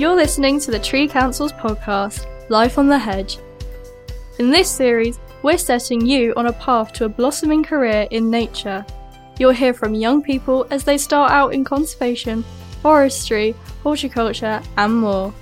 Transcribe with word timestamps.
You're 0.00 0.16
listening 0.16 0.58
to 0.60 0.70
the 0.70 0.78
Tree 0.78 1.06
Council's 1.06 1.52
podcast, 1.52 2.24
Life 2.48 2.78
on 2.78 2.88
the 2.88 2.98
Hedge. 2.98 3.36
In 4.38 4.48
this 4.48 4.70
series, 4.70 5.20
we're 5.42 5.58
setting 5.58 6.06
you 6.06 6.32
on 6.38 6.46
a 6.46 6.54
path 6.54 6.94
to 6.94 7.04
a 7.04 7.08
blossoming 7.10 7.62
career 7.62 8.08
in 8.10 8.30
nature. 8.30 8.82
You'll 9.38 9.50
hear 9.50 9.74
from 9.74 9.92
young 9.92 10.22
people 10.22 10.66
as 10.70 10.84
they 10.84 10.96
start 10.96 11.30
out 11.32 11.52
in 11.52 11.64
conservation, 11.64 12.46
forestry, 12.80 13.54
horticulture, 13.82 14.62
and 14.78 14.96
more. 14.96 15.34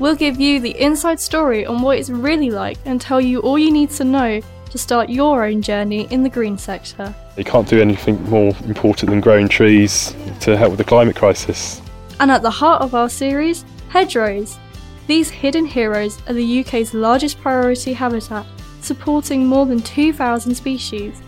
We'll 0.00 0.16
give 0.16 0.40
you 0.40 0.58
the 0.58 0.76
inside 0.76 1.20
story 1.20 1.64
on 1.64 1.80
what 1.80 1.98
it's 1.98 2.10
really 2.10 2.50
like 2.50 2.78
and 2.84 3.00
tell 3.00 3.20
you 3.20 3.38
all 3.42 3.60
you 3.60 3.70
need 3.70 3.90
to 3.90 4.02
know 4.02 4.40
to 4.70 4.76
start 4.76 5.08
your 5.08 5.44
own 5.44 5.62
journey 5.62 6.08
in 6.10 6.24
the 6.24 6.28
green 6.28 6.58
sector. 6.58 7.14
You 7.36 7.44
can't 7.44 7.68
do 7.68 7.80
anything 7.80 8.20
more 8.28 8.52
important 8.64 9.10
than 9.10 9.20
growing 9.20 9.46
trees 9.46 10.16
to 10.40 10.56
help 10.56 10.70
with 10.70 10.78
the 10.78 10.84
climate 10.84 11.14
crisis. 11.14 11.80
And 12.20 12.30
at 12.30 12.42
the 12.42 12.50
heart 12.50 12.82
of 12.82 12.94
our 12.94 13.08
series, 13.08 13.64
hedgerows. 13.88 14.58
These 15.06 15.30
hidden 15.30 15.64
heroes 15.64 16.18
are 16.26 16.34
the 16.34 16.60
UK's 16.60 16.92
largest 16.92 17.40
priority 17.40 17.92
habitat, 17.92 18.44
supporting 18.80 19.46
more 19.46 19.66
than 19.66 19.80
2,000 19.80 20.54
species. 20.54 21.22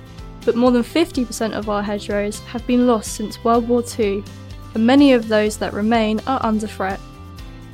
But 0.45 0.56
more 0.56 0.70
than 0.70 0.82
50% 0.82 1.52
of 1.52 1.68
our 1.68 1.82
hedgerows 1.82 2.40
have 2.40 2.66
been 2.66 2.86
lost 2.86 3.14
since 3.14 3.42
World 3.45 3.68
War 3.68 3.82
II, 3.98 4.24
and 4.74 4.86
many 4.86 5.12
of 5.12 5.28
those 5.28 5.56
that 5.58 5.72
remain 5.72 6.20
are 6.26 6.40
under 6.42 6.66
threat. 6.66 7.00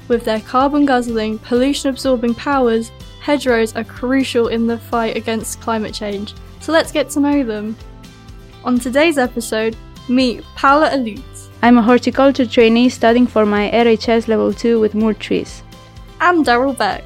With 0.09 0.25
their 0.25 0.41
carbon 0.41 0.85
guzzling, 0.87 1.39
pollution 1.39 1.91
absorbing 1.91 2.35
powers, 2.35 2.91
hedgerows 3.21 3.75
are 3.75 3.85
crucial 3.85 4.49
in 4.49 4.67
the 4.67 4.79
fight 4.79 5.17
against 5.17 5.61
climate 5.61 5.95
change, 5.95 6.35
so 6.61 6.73
let's 6.73 6.93
get 6.93 7.11
to 7.11 7.21
know 7.21 7.43
them. 7.43 7.77
On 8.65 8.79
today's 8.79 9.19
episode, 9.19 9.77
meet 10.09 10.45
Paula 10.55 10.91
Ilut. 10.91 11.36
I'm 11.63 11.79
a 11.79 11.83
horticulture 11.83 12.47
trainee 12.47 12.91
studying 12.91 13.27
for 13.27 13.47
my 13.47 13.71
RHS 13.71 14.29
level 14.29 14.53
2 14.53 14.79
with 14.79 14.95
Moor 14.95 15.15
Trees. 15.15 15.63
I'm 16.21 16.45
Daryl 16.45 16.77
Beck. 16.77 17.03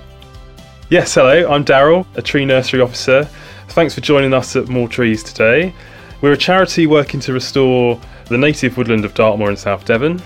Yes, 0.90 1.14
hello, 1.14 1.50
I'm 1.50 1.64
Daryl, 1.64 2.04
a 2.16 2.22
tree 2.22 2.44
nursery 2.44 2.80
officer. 2.80 3.24
Thanks 3.68 3.94
for 3.94 4.00
joining 4.00 4.34
us 4.34 4.56
at 4.56 4.68
Moor 4.68 4.88
Trees 4.88 5.22
today. 5.22 5.72
We're 6.20 6.32
a 6.32 6.36
charity 6.36 6.86
working 6.86 7.20
to 7.20 7.32
restore 7.32 7.98
the 8.26 8.36
native 8.36 8.76
woodland 8.76 9.04
of 9.04 9.14
Dartmoor 9.14 9.50
in 9.50 9.56
South 9.56 9.84
Devon. 9.84 10.20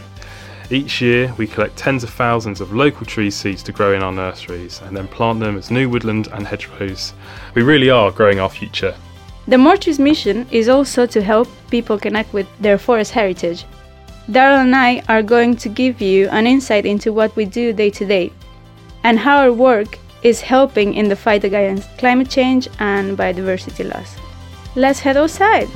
Each 0.71 1.03
year, 1.03 1.33
we 1.37 1.47
collect 1.47 1.77
tens 1.77 2.03
of 2.03 2.11
thousands 2.11 2.63
of 2.63 2.73
local 2.73 3.05
tree 3.05 3.31
seeds 3.31 3.63
to 3.65 3.73
grow 3.73 3.93
in 3.93 4.03
our 4.03 4.11
nurseries 4.11 4.81
and 4.81 4.97
then 4.97 5.07
plant 5.07 5.41
them 5.41 5.59
as 5.59 5.71
new 5.71 5.91
woodland 5.91 6.29
and 6.33 6.47
hedgerows. 6.47 7.13
We 7.55 7.63
really 7.63 7.91
are 7.91 8.11
growing 8.11 8.41
our 8.41 8.49
future. 8.49 8.97
The 9.47 9.59
Moor 9.59 9.77
Trees 9.77 9.99
mission 9.99 10.47
is 10.51 10.71
also 10.71 11.05
to 11.05 11.23
help 11.23 11.47
people 11.71 11.99
connect 11.99 12.33
with 12.33 12.49
their 12.59 12.79
forest 12.79 13.13
heritage. 13.13 13.67
Daryl 14.31 14.63
and 14.63 14.75
I 14.75 15.03
are 15.07 15.23
going 15.23 15.55
to 15.57 15.69
give 15.69 16.01
you 16.01 16.29
an 16.31 16.47
insight 16.47 16.87
into 16.87 17.13
what 17.13 17.37
we 17.37 17.45
do 17.45 17.75
day 17.75 17.91
to 17.91 18.07
day 18.07 18.33
and 19.03 19.19
how 19.19 19.37
our 19.37 19.53
work 19.53 19.99
is 20.23 20.41
helping 20.41 20.95
in 20.95 21.11
the 21.11 21.17
fight 21.17 21.45
against 21.45 21.87
climate 21.99 22.31
change 22.31 22.67
and 22.79 23.19
biodiversity 23.19 23.85
loss. 23.93 24.17
Let's 24.75 25.01
head 25.01 25.19
outside. 25.19 25.69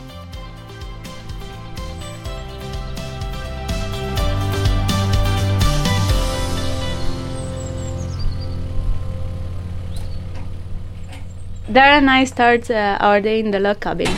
Dara 11.70 11.98
and 11.98 12.08
I 12.08 12.24
start 12.24 12.70
uh, 12.70 12.96
our 12.98 13.20
day 13.20 13.40
in 13.40 13.50
the 13.50 13.60
log 13.60 13.80
cabin. 13.80 14.08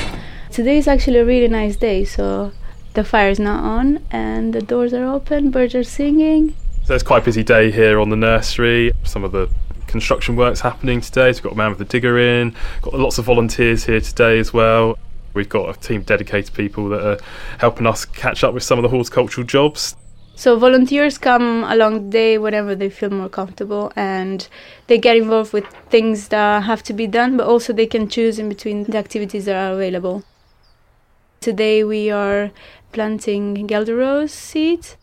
Today 0.53 0.79
is 0.79 0.87
actually 0.87 1.19
a 1.19 1.25
really 1.25 1.49
nice 1.49 1.75
day, 1.75 2.05
so 2.05 2.53
the 2.95 3.05
fire 3.05 3.31
is 3.31 3.39
not 3.39 3.63
on 3.63 4.05
and 4.11 4.53
the 4.53 4.61
doors 4.61 4.93
are 4.93 5.05
open, 5.05 5.51
birds 5.51 5.75
are 5.75 5.85
singing. 5.85 6.55
So 6.85 6.95
it's 6.95 7.05
quite 7.05 7.23
a 7.23 7.25
busy 7.25 7.45
day 7.45 7.71
here 7.71 8.01
on 8.01 8.11
the 8.11 8.17
nursery. 8.17 8.93
Some 9.05 9.23
of 9.23 9.33
the 9.33 9.49
construction 9.87 10.37
work's 10.37 10.61
happening 10.61 11.01
today. 11.01 11.33
So 11.33 11.39
we've 11.39 11.43
got 11.45 11.53
a 11.53 11.57
man 11.57 11.71
with 11.71 11.81
a 11.81 11.85
digger 11.85 12.19
in, 12.19 12.55
got 12.83 12.95
lots 12.95 13.19
of 13.19 13.25
volunteers 13.25 13.85
here 13.85 14.01
today 14.01 14.39
as 14.39 14.53
well. 14.53 14.99
We've 15.35 15.49
got 15.49 15.77
a 15.77 15.79
team 15.79 16.01
of 16.01 16.07
dedicated 16.07 16.53
people 16.55 16.89
that 16.89 17.07
are 17.07 17.19
helping 17.59 17.87
us 17.87 18.05
catch 18.05 18.43
up 18.43 18.55
with 18.55 18.65
some 18.65 18.79
of 18.79 18.83
the 18.83 18.89
horticultural 18.89 19.47
jobs. 19.47 19.95
So 20.35 20.59
volunteers 20.59 21.19
come 21.19 21.65
along 21.65 22.07
the 22.07 22.11
day 22.11 22.39
whenever 22.39 22.75
they 22.75 22.89
feel 22.89 23.11
more 23.11 23.29
comfortable 23.29 23.93
and 23.95 24.49
they 24.87 24.97
get 24.99 25.17
involved 25.17 25.53
with 25.53 25.67
things 25.91 26.29
that 26.29 26.63
have 26.65 26.83
to 26.85 26.93
be 26.93 27.07
done, 27.07 27.37
but 27.37 27.47
also 27.47 27.73
they 27.73 27.87
can 27.87 28.09
choose 28.09 28.39
in 28.39 28.49
between 28.49 28.85
the 28.85 28.97
activities 28.97 29.45
that 29.45 29.55
are 29.55 29.75
available. 29.75 30.25
Today 31.41 31.85
we 31.85 32.11
are 32.11 32.51
planting 32.93 33.67
Guelder 33.67 34.29
seeds, 34.29 34.97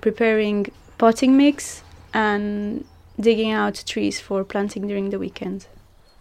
preparing 0.00 0.70
potting 0.98 1.36
mix 1.36 1.82
and 2.14 2.84
digging 3.18 3.50
out 3.50 3.82
trees 3.86 4.20
for 4.20 4.44
planting 4.44 4.86
during 4.86 5.10
the 5.10 5.18
weekend. 5.18 5.66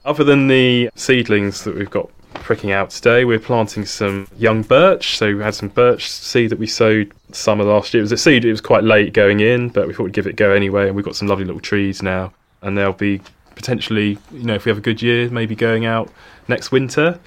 Other 0.03 0.23
than 0.23 0.47
the 0.47 0.89
seedlings 0.95 1.63
that 1.63 1.75
we've 1.75 1.89
got 1.89 2.09
pricking 2.33 2.71
out 2.71 2.89
today. 2.89 3.25
We're 3.25 3.39
planting 3.39 3.85
some 3.85 4.27
young 4.37 4.63
birch. 4.63 5.17
So 5.17 5.35
we 5.35 5.43
had 5.43 5.55
some 5.55 5.69
birch 5.69 6.09
seed 6.09 6.49
that 6.49 6.59
we 6.59 6.67
sowed 6.67 7.13
summer 7.31 7.63
last 7.63 7.93
year. 7.93 8.01
It 8.01 8.03
was 8.03 8.11
a 8.11 8.17
seed, 8.17 8.45
it 8.45 8.51
was 8.51 8.61
quite 8.61 8.83
late 8.83 9.13
going 9.13 9.39
in, 9.39 9.69
but 9.69 9.87
we 9.87 9.93
thought 9.93 10.03
we'd 10.03 10.13
give 10.13 10.27
it 10.27 10.31
a 10.31 10.33
go 10.33 10.51
anyway. 10.51 10.87
And 10.87 10.95
we've 10.95 11.05
got 11.05 11.15
some 11.15 11.27
lovely 11.27 11.45
little 11.45 11.61
trees 11.61 12.01
now. 12.01 12.33
And 12.61 12.77
they'll 12.77 12.93
be 12.93 13.21
potentially, 13.55 14.17
you 14.31 14.43
know, 14.43 14.55
if 14.55 14.65
we 14.65 14.69
have 14.69 14.77
a 14.77 14.81
good 14.81 15.01
year, 15.01 15.29
maybe 15.29 15.55
going 15.55 15.85
out 15.85 16.09
next 16.47 16.71
winter. 16.71 17.19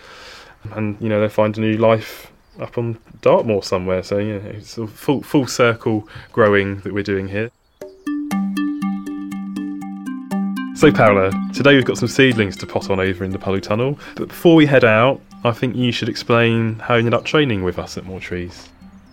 And, 0.72 0.96
you 1.00 1.08
know, 1.08 1.20
they'll 1.20 1.28
find 1.28 1.56
a 1.56 1.60
new 1.60 1.76
life 1.76 2.30
up 2.60 2.78
on 2.78 2.98
Dartmoor 3.20 3.62
somewhere. 3.62 4.02
So, 4.02 4.18
yeah, 4.18 4.34
it's 4.34 4.78
a 4.78 4.86
full, 4.86 5.22
full 5.22 5.46
circle 5.46 6.08
growing 6.32 6.80
that 6.80 6.92
we're 6.92 7.02
doing 7.02 7.28
here. 7.28 7.50
So, 10.76 10.92
Paula, 10.92 11.30
today 11.54 11.76
we've 11.76 11.84
got 11.84 11.98
some 11.98 12.08
seedlings 12.08 12.56
to 12.58 12.66
pot 12.66 12.90
on 12.90 13.00
over 13.00 13.24
in 13.24 13.30
the 13.30 13.38
poly 13.38 13.60
tunnel. 13.60 13.98
But 14.16 14.28
before 14.28 14.54
we 14.54 14.66
head 14.66 14.84
out, 14.84 15.20
I 15.44 15.52
think 15.52 15.76
you 15.76 15.92
should 15.92 16.08
explain 16.08 16.78
how 16.78 16.94
you 16.94 16.98
ended 16.98 17.14
up 17.14 17.24
training 17.24 17.62
with 17.62 17.78
us 17.78 17.96
at 17.96 18.04
Moor 18.04 18.20
Trees. 18.20 18.68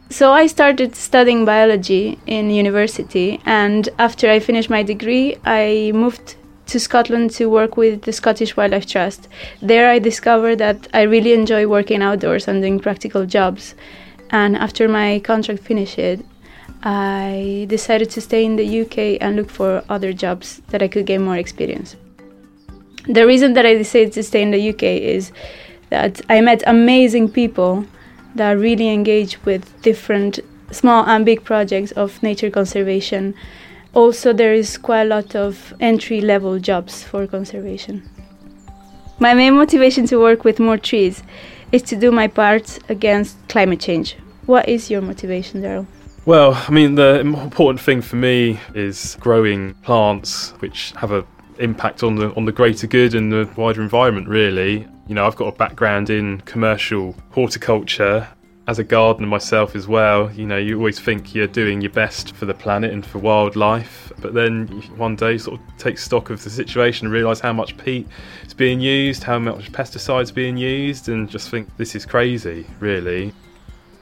So, 0.10 0.34
I 0.34 0.48
started 0.48 0.96
studying 0.96 1.46
biology 1.46 2.20
in 2.28 2.50
university, 2.50 3.40
and 3.46 3.88
after 4.00 4.30
I 4.30 4.40
finished 4.40 4.70
my 4.70 4.84
degree, 4.84 5.38
I 5.46 5.92
moved 5.94 6.36
to 6.72 6.80
Scotland 6.80 7.32
to 7.32 7.50
work 7.50 7.76
with 7.76 8.04
the 8.04 8.14
Scottish 8.14 8.56
Wildlife 8.56 8.86
Trust. 8.86 9.28
There, 9.62 9.90
I 9.90 10.00
discovered 10.00 10.58
that 10.60 10.88
I 10.94 11.02
really 11.02 11.34
enjoy 11.34 11.68
working 11.68 12.02
outdoors 12.02 12.48
and 12.48 12.62
doing 12.62 12.80
practical 12.80 13.26
jobs. 13.26 13.76
And 14.30 14.56
after 14.56 14.88
my 14.88 15.20
contract 15.20 15.62
finished, 15.64 16.24
I 16.84 17.66
decided 17.68 18.10
to 18.12 18.22
stay 18.22 18.46
in 18.46 18.56
the 18.56 18.82
UK 18.82 19.22
and 19.22 19.36
look 19.36 19.50
for 19.50 19.84
other 19.90 20.14
jobs 20.14 20.62
that 20.70 20.82
I 20.82 20.88
could 20.88 21.06
gain 21.06 21.24
more 21.24 21.36
experience. 21.36 21.98
The 23.06 23.28
reason 23.28 23.54
that 23.54 23.66
I 23.66 23.76
decided 23.76 24.14
to 24.14 24.24
stay 24.24 24.42
in 24.42 24.52
the 24.52 24.70
UK 24.70 24.84
is 24.84 25.34
that 25.90 26.22
I 26.30 26.40
met 26.40 26.64
amazing 26.66 27.30
people 27.30 27.86
that 28.36 28.52
really 28.52 28.88
engage 28.90 29.44
with 29.44 29.82
different 29.82 30.40
small 30.72 31.06
and 31.06 31.26
big 31.26 31.44
projects 31.44 31.92
of 31.92 32.24
nature 32.24 32.50
conservation. 32.50 33.36
Also, 33.94 34.32
there 34.32 34.54
is 34.54 34.78
quite 34.78 35.02
a 35.02 35.06
lot 35.06 35.36
of 35.36 35.74
entry 35.80 36.22
level 36.22 36.60
jobs 36.60 37.04
for 37.04 37.28
conservation. 37.28 38.02
My 39.20 39.34
main 39.34 39.56
motivation 39.56 40.08
to 40.08 40.18
work 40.18 40.44
with 40.46 40.60
Moor 40.60 40.78
Trees 40.78 41.24
is 41.72 41.82
to 41.84 41.96
do 41.96 42.12
my 42.12 42.28
part 42.28 42.80
against 42.90 43.38
climate 43.50 43.80
change. 43.80 44.16
What 44.46 44.68
is 44.68 44.90
your 44.90 45.02
motivation, 45.02 45.62
Daryl? 45.62 45.86
Well, 46.26 46.54
I 46.54 46.72
mean, 46.72 46.96
the 46.96 47.20
important 47.20 47.82
thing 47.82 48.02
for 48.02 48.16
me 48.16 48.60
is 48.74 49.18
growing 49.20 49.74
plants 49.76 50.52
which 50.60 50.92
have 50.92 51.12
an 51.12 51.26
impact 51.60 52.04
on 52.04 52.16
the 52.16 52.34
on 52.36 52.46
the 52.46 52.52
greater 52.52 52.88
good 52.88 53.16
and 53.16 53.32
the 53.32 53.50
wider 53.58 53.82
environment. 53.82 54.28
Really, 54.28 54.88
you 55.08 55.16
know, 55.16 55.26
I've 55.26 55.36
got 55.36 55.48
a 55.48 55.58
background 55.58 56.10
in 56.10 56.42
commercial 56.42 57.16
horticulture. 57.32 58.28
As 58.72 58.80
a 58.80 58.86
gardener 58.86 59.28
myself 59.28 59.76
as 59.76 59.86
well, 59.86 60.32
you 60.32 60.46
know, 60.48 60.56
you 60.56 60.78
always 60.78 60.98
think 60.98 61.36
you're 61.36 61.46
doing 61.46 61.82
your 61.82 61.92
best 61.92 62.34
for 62.34 62.46
the 62.46 62.54
planet 62.54 62.94
and 62.94 63.06
for 63.06 63.20
wildlife, 63.20 64.14
but 64.22 64.34
then 64.34 64.68
one 64.96 65.18
day 65.18 65.38
sort 65.38 65.60
of 65.60 65.78
take 65.78 65.98
stock 65.98 66.30
of 66.30 66.42
the 66.42 66.50
situation 66.50 67.08
and 67.08 67.14
realise 67.14 67.42
how 67.42 67.52
much 67.52 67.78
peat 67.78 68.08
is 68.46 68.54
being 68.54 68.80
used, 68.80 69.24
how 69.24 69.38
much 69.38 69.74
pesticides 69.74 70.34
being 70.34 70.56
used, 70.56 71.10
and 71.10 71.30
just 71.30 71.50
think 71.50 71.68
this 71.76 71.96
is 71.96 72.06
crazy, 72.06 72.66
really 72.80 73.34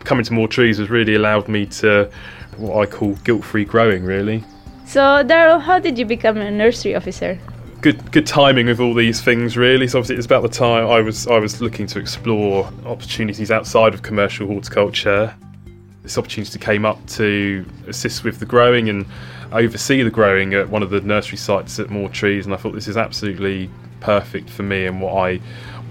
coming 0.04 0.24
to 0.26 0.34
Moor 0.34 0.48
Trees 0.48 0.78
has 0.78 0.92
really 0.92 1.16
allowed 1.16 1.48
me 1.48 1.66
to 1.66 2.08
what 2.58 2.80
I 2.80 2.86
call 2.86 3.16
guilt-free 3.24 3.66
growing. 3.66 4.04
Really. 4.04 4.44
So, 4.86 5.02
Daryl, 5.02 5.60
how 5.60 5.80
did 5.80 5.98
you 5.98 6.06
become 6.06 6.38
a 6.38 6.52
nursery 6.52 6.94
officer? 6.94 7.40
Good, 7.82 8.12
good 8.12 8.28
timing 8.28 8.66
with 8.66 8.82
all 8.82 8.94
these 8.94 9.22
things, 9.22 9.56
really. 9.56 9.88
So 9.88 10.00
obviously, 10.00 10.18
it's 10.18 10.26
about 10.26 10.42
the 10.42 10.50
time 10.50 10.88
I 10.88 11.00
was 11.00 11.28
I 11.28 11.40
was 11.40 11.62
looking 11.62 11.88
to 11.88 12.00
explore 12.00 12.70
opportunities 12.86 13.52
outside 13.52 13.94
of 13.94 14.02
commercial 14.02 14.48
horticulture. 14.48 15.34
This 16.04 16.18
opportunity 16.18 16.60
came 16.60 16.86
up 16.86 17.06
to 17.12 17.66
assist 17.88 18.26
with 18.26 18.40
the 18.40 18.46
growing 18.46 18.90
and 18.90 19.06
oversee 19.54 20.04
the 20.04 20.10
growing 20.10 20.54
at 20.54 20.70
one 20.70 20.84
of 20.84 20.90
the 20.90 21.00
nursery 21.02 21.38
sites 21.38 21.80
at 21.80 21.90
Moor 21.90 22.10
Trees, 22.10 22.46
and 22.46 22.54
I 22.54 22.58
thought 22.58 22.74
this 22.74 22.88
is 22.88 22.98
absolutely 22.98 23.70
perfect 24.02 24.50
for 24.50 24.64
me 24.64 24.86
and 24.86 25.02
what 25.02 25.14
I 25.14 25.40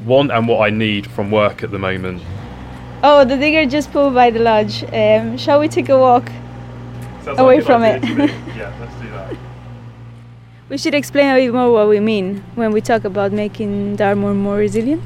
want 0.04 0.30
and 0.30 0.46
what 0.46 0.66
I 0.66 0.70
need 0.70 1.10
from 1.10 1.30
work 1.30 1.62
at 1.62 1.70
the 1.70 1.78
moment. 1.78 2.22
Oh, 3.02 3.24
the 3.24 3.36
digger 3.36 3.64
just 3.64 3.92
pulled 3.92 4.12
by 4.12 4.30
the 4.30 4.40
lodge. 4.40 4.84
Um, 4.92 5.38
shall 5.38 5.60
we 5.60 5.68
take 5.68 5.88
a 5.88 5.98
walk? 5.98 6.30
away 7.36 7.56
like 7.56 7.66
from 7.66 7.82
it. 7.82 8.02
yeah, 8.56 8.74
let's 8.80 8.94
do 9.00 9.08
that. 9.10 9.47
We 10.68 10.76
should 10.76 10.92
explain 10.94 11.30
a 11.30 11.36
bit 11.36 11.54
more 11.54 11.72
what 11.72 11.88
we 11.88 11.98
mean 11.98 12.44
when 12.54 12.72
we 12.72 12.82
talk 12.82 13.04
about 13.04 13.32
making 13.32 13.96
Dartmoor 13.96 14.34
more 14.34 14.56
resilient. 14.56 15.02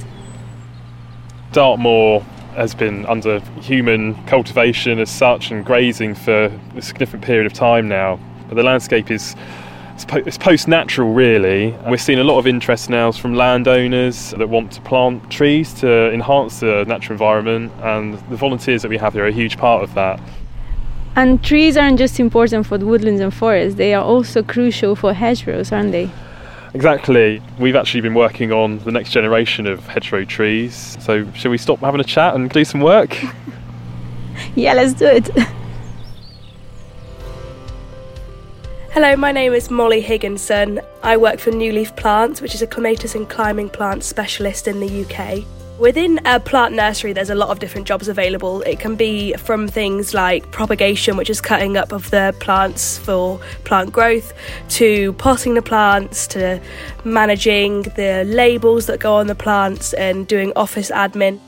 Dartmoor 1.53 2.21
has 2.57 2.75
been 2.75 3.07
under 3.07 3.39
human 3.61 4.15
cultivation 4.27 4.99
as 4.99 5.09
such 5.09 5.53
and 5.53 5.65
grazing 5.65 6.17
for 6.17 6.47
a 6.75 6.83
significant 6.83 7.23
period 7.23 7.47
of 7.47 7.53
time 7.53 7.87
now. 7.87 8.19
But 8.49 8.57
the 8.57 8.65
landscape 8.65 9.09
is 9.09 9.37
it's 9.95 10.39
post-natural 10.39 11.13
really 11.13 11.71
we're 11.87 11.97
seeing 11.97 12.19
a 12.19 12.25
lot 12.25 12.39
of 12.39 12.47
interest 12.47 12.91
now 12.91 13.13
from 13.13 13.35
landowners 13.35 14.31
that 14.31 14.49
want 14.49 14.73
to 14.73 14.81
plant 14.81 15.31
trees 15.31 15.75
to 15.75 16.11
enhance 16.13 16.61
the 16.61 16.85
natural 16.89 17.13
environment 17.13 17.71
and 17.83 18.15
the 18.15 18.37
volunteers 18.37 18.83
that 18.83 18.89
we 18.89 18.97
have 18.97 19.13
here 19.13 19.25
are 19.25 19.29
a 19.29 19.33
huge 19.33 19.59
part 19.59 19.85
of 19.85 19.95
that 19.95 20.19
and 21.17 21.43
trees 21.45 21.77
aren't 21.77 21.99
just 21.99 22.19
important 22.19 22.67
for 22.67 22.79
the 22.79 22.87
woodlands 22.87 23.21
and 23.21 23.35
forests 23.35 23.77
they 23.77 23.93
are 23.95 24.05
also 24.05 24.43
crucial 24.43 24.97
for 24.97 25.13
hedgerows 25.13 25.73
aren't 25.73 25.93
they? 25.93 26.11
Exactly. 26.75 27.43
We've 27.59 27.77
actually 27.77 28.01
been 28.01 28.15
working 28.15 28.51
on 28.51 28.79
the 28.79 28.91
next 28.91 29.11
generation 29.11 29.67
of 29.67 29.87
hedgerow 29.87 30.25
trees. 30.25 30.97
So 31.01 31.31
shall 31.33 31.51
we 31.51 31.59
stop 31.59 31.81
having 31.81 32.01
a 32.01 32.05
chat 32.05 32.35
and 32.35 32.49
do 32.51 32.65
some 32.65 32.81
work? 32.81 33.17
Yeah 34.55 34.73
let's 34.75 34.95
do 34.95 35.07
it. 35.07 35.31
Hello, 38.93 39.17
my 39.17 39.33
name 39.33 39.53
is 39.55 39.71
Mollie 39.71 40.03
Higginson. 40.03 40.81
I 41.03 41.17
work 41.17 41.39
for 41.39 41.51
New 41.51 41.73
Leaf 41.73 41.97
Plants, 41.97 42.43
which 42.43 42.55
is 42.55 42.61
a 42.61 42.67
clematis 42.67 43.15
and 43.15 43.29
climbing 43.29 43.71
plant 43.71 44.05
specialist 44.05 44.69
in 44.69 44.81
the 44.81 45.05
UK. 45.05 45.45
Within 45.83 46.21
a 46.27 46.39
plant 46.39 46.77
nursery, 46.77 47.13
there's 47.13 47.31
a 47.31 47.35
lot 47.35 47.49
of 47.49 47.59
different 47.59 47.89
jobs 47.89 48.07
available. 48.07 48.63
It 48.63 48.79
can 48.79 48.95
be 48.95 49.33
from 49.33 49.67
things 49.67 50.15
like 50.15 50.49
propagation, 50.53 51.17
which 51.17 51.29
is 51.29 51.41
cutting 51.41 51.77
up 51.77 51.91
of 51.91 52.09
the 52.13 52.33
plants 52.39 52.99
for 52.99 53.41
plant 53.65 53.93
growth, 53.93 54.33
to 54.79 55.13
potting 55.15 55.55
the 55.55 55.61
plants, 55.61 56.29
to 56.29 56.61
managing 57.03 57.83
the 57.97 58.23
labels 58.29 58.87
that 58.87 59.01
go 59.01 59.17
on 59.17 59.27
the 59.27 59.35
plants, 59.35 59.93
and 59.95 60.29
doing 60.29 60.53
office 60.55 60.93
admin. 60.93 61.41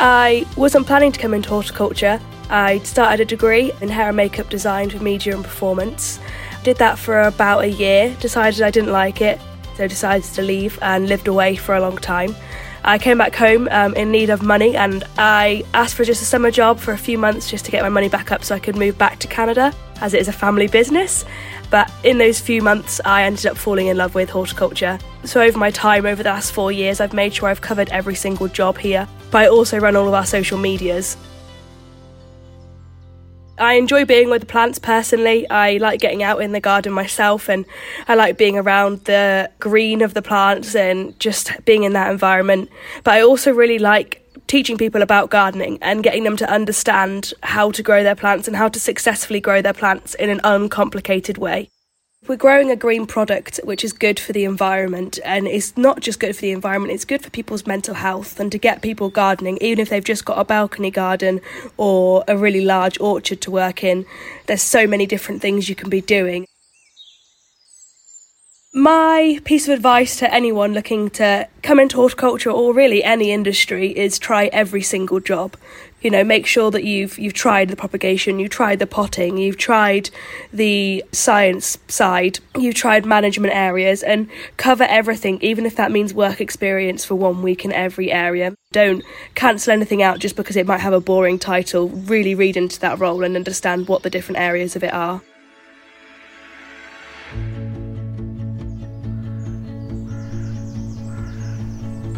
I 0.00 0.46
wasn't 0.56 0.88
planning 0.88 1.12
to 1.12 1.20
come 1.20 1.32
into 1.32 1.50
horticulture. 1.50 2.20
I 2.48 2.78
started 2.78 3.20
a 3.20 3.24
degree 3.24 3.70
in 3.80 3.88
hair 3.88 4.08
and 4.08 4.16
makeup 4.16 4.50
design 4.50 4.90
for 4.90 4.98
media 4.98 5.32
and 5.32 5.44
performance. 5.44 6.18
Did 6.64 6.78
that 6.78 6.98
for 6.98 7.22
about 7.22 7.62
a 7.62 7.68
year, 7.70 8.16
decided 8.18 8.62
I 8.62 8.72
didn't 8.72 8.90
like 8.90 9.20
it, 9.20 9.38
so 9.76 9.86
decided 9.86 10.24
to 10.24 10.42
leave 10.42 10.76
and 10.82 11.08
lived 11.08 11.28
away 11.28 11.54
for 11.54 11.76
a 11.76 11.80
long 11.80 11.98
time. 11.98 12.34
I 12.84 12.98
came 12.98 13.18
back 13.18 13.34
home 13.34 13.68
um, 13.70 13.94
in 13.94 14.10
need 14.10 14.30
of 14.30 14.42
money 14.42 14.76
and 14.76 15.04
I 15.18 15.64
asked 15.74 15.94
for 15.94 16.04
just 16.04 16.22
a 16.22 16.24
summer 16.24 16.50
job 16.50 16.78
for 16.78 16.92
a 16.92 16.98
few 16.98 17.18
months 17.18 17.50
just 17.50 17.64
to 17.66 17.70
get 17.70 17.82
my 17.82 17.88
money 17.88 18.08
back 18.08 18.32
up 18.32 18.42
so 18.42 18.54
I 18.54 18.58
could 18.58 18.76
move 18.76 18.96
back 18.96 19.18
to 19.20 19.28
Canada 19.28 19.74
as 20.00 20.14
it 20.14 20.20
is 20.20 20.28
a 20.28 20.32
family 20.32 20.66
business. 20.66 21.24
But 21.70 21.92
in 22.04 22.18
those 22.18 22.40
few 22.40 22.62
months, 22.62 23.00
I 23.04 23.24
ended 23.24 23.46
up 23.46 23.56
falling 23.56 23.88
in 23.88 23.96
love 23.96 24.14
with 24.14 24.30
horticulture. 24.30 24.98
So, 25.24 25.40
over 25.40 25.56
my 25.56 25.70
time, 25.70 26.04
over 26.04 26.22
the 26.22 26.30
last 26.30 26.52
four 26.52 26.72
years, 26.72 27.00
I've 27.00 27.12
made 27.12 27.32
sure 27.32 27.48
I've 27.48 27.60
covered 27.60 27.88
every 27.90 28.16
single 28.16 28.48
job 28.48 28.76
here. 28.76 29.06
But 29.30 29.42
I 29.42 29.48
also 29.48 29.78
run 29.78 29.94
all 29.94 30.08
of 30.08 30.14
our 30.14 30.26
social 30.26 30.58
medias. 30.58 31.16
I 33.60 33.74
enjoy 33.74 34.06
being 34.06 34.30
with 34.30 34.40
the 34.40 34.46
plants 34.46 34.78
personally. 34.78 35.48
I 35.50 35.76
like 35.76 36.00
getting 36.00 36.22
out 36.22 36.40
in 36.40 36.52
the 36.52 36.60
garden 36.60 36.94
myself 36.94 37.48
and 37.48 37.66
I 38.08 38.14
like 38.14 38.38
being 38.38 38.56
around 38.56 39.04
the 39.04 39.50
green 39.58 40.00
of 40.00 40.14
the 40.14 40.22
plants 40.22 40.74
and 40.74 41.18
just 41.20 41.52
being 41.66 41.84
in 41.84 41.92
that 41.92 42.10
environment. 42.10 42.70
But 43.04 43.14
I 43.14 43.20
also 43.20 43.52
really 43.52 43.78
like 43.78 44.26
teaching 44.46 44.78
people 44.78 45.02
about 45.02 45.30
gardening 45.30 45.78
and 45.82 46.02
getting 46.02 46.24
them 46.24 46.38
to 46.38 46.50
understand 46.50 47.34
how 47.42 47.70
to 47.70 47.82
grow 47.82 48.02
their 48.02 48.16
plants 48.16 48.48
and 48.48 48.56
how 48.56 48.68
to 48.68 48.80
successfully 48.80 49.40
grow 49.40 49.60
their 49.60 49.74
plants 49.74 50.14
in 50.14 50.30
an 50.30 50.40
uncomplicated 50.42 51.36
way. 51.36 51.68
We're 52.28 52.36
growing 52.36 52.70
a 52.70 52.76
green 52.76 53.06
product 53.06 53.60
which 53.64 53.82
is 53.82 53.94
good 53.94 54.20
for 54.20 54.34
the 54.34 54.44
environment 54.44 55.18
and 55.24 55.48
it's 55.48 55.74
not 55.78 56.00
just 56.00 56.20
good 56.20 56.36
for 56.36 56.42
the 56.42 56.50
environment, 56.50 56.92
it's 56.92 57.06
good 57.06 57.22
for 57.22 57.30
people's 57.30 57.66
mental 57.66 57.94
health 57.94 58.38
and 58.38 58.52
to 58.52 58.58
get 58.58 58.82
people 58.82 59.08
gardening, 59.08 59.56
even 59.62 59.80
if 59.80 59.88
they've 59.88 60.04
just 60.04 60.26
got 60.26 60.38
a 60.38 60.44
balcony 60.44 60.90
garden 60.90 61.40
or 61.78 62.22
a 62.28 62.36
really 62.36 62.62
large 62.62 63.00
orchard 63.00 63.40
to 63.40 63.50
work 63.50 63.82
in. 63.82 64.04
There's 64.46 64.60
so 64.60 64.86
many 64.86 65.06
different 65.06 65.40
things 65.40 65.70
you 65.70 65.74
can 65.74 65.88
be 65.88 66.02
doing. 66.02 66.46
My 68.74 69.40
piece 69.44 69.66
of 69.66 69.74
advice 69.74 70.16
to 70.18 70.32
anyone 70.32 70.74
looking 70.74 71.08
to 71.10 71.48
come 71.62 71.80
into 71.80 71.96
horticulture 71.96 72.50
or 72.50 72.74
really 72.74 73.02
any 73.02 73.32
industry 73.32 73.96
is 73.98 74.18
try 74.18 74.46
every 74.52 74.82
single 74.82 75.20
job 75.20 75.56
you 76.00 76.10
know 76.10 76.24
make 76.24 76.46
sure 76.46 76.70
that 76.70 76.84
you've 76.84 77.18
you've 77.18 77.34
tried 77.34 77.68
the 77.68 77.76
propagation 77.76 78.38
you've 78.38 78.50
tried 78.50 78.78
the 78.78 78.86
potting 78.86 79.36
you've 79.36 79.56
tried 79.56 80.10
the 80.52 81.04
science 81.12 81.78
side 81.88 82.38
you've 82.56 82.74
tried 82.74 83.04
management 83.04 83.54
areas 83.54 84.02
and 84.02 84.28
cover 84.56 84.84
everything 84.84 85.38
even 85.42 85.66
if 85.66 85.76
that 85.76 85.90
means 85.92 86.14
work 86.14 86.40
experience 86.40 87.04
for 87.04 87.14
one 87.14 87.42
week 87.42 87.64
in 87.64 87.72
every 87.72 88.10
area. 88.10 88.54
Don't 88.72 89.04
cancel 89.34 89.72
anything 89.72 90.02
out 90.02 90.18
just 90.18 90.36
because 90.36 90.56
it 90.56 90.66
might 90.66 90.80
have 90.80 90.92
a 90.92 91.00
boring 91.00 91.38
title. 91.38 91.88
Really 91.88 92.34
read 92.34 92.56
into 92.56 92.78
that 92.80 92.98
role 92.98 93.24
and 93.24 93.36
understand 93.36 93.88
what 93.88 94.02
the 94.02 94.10
different 94.10 94.38
areas 94.38 94.76
of 94.76 94.84
it 94.84 94.92
are. 94.92 95.20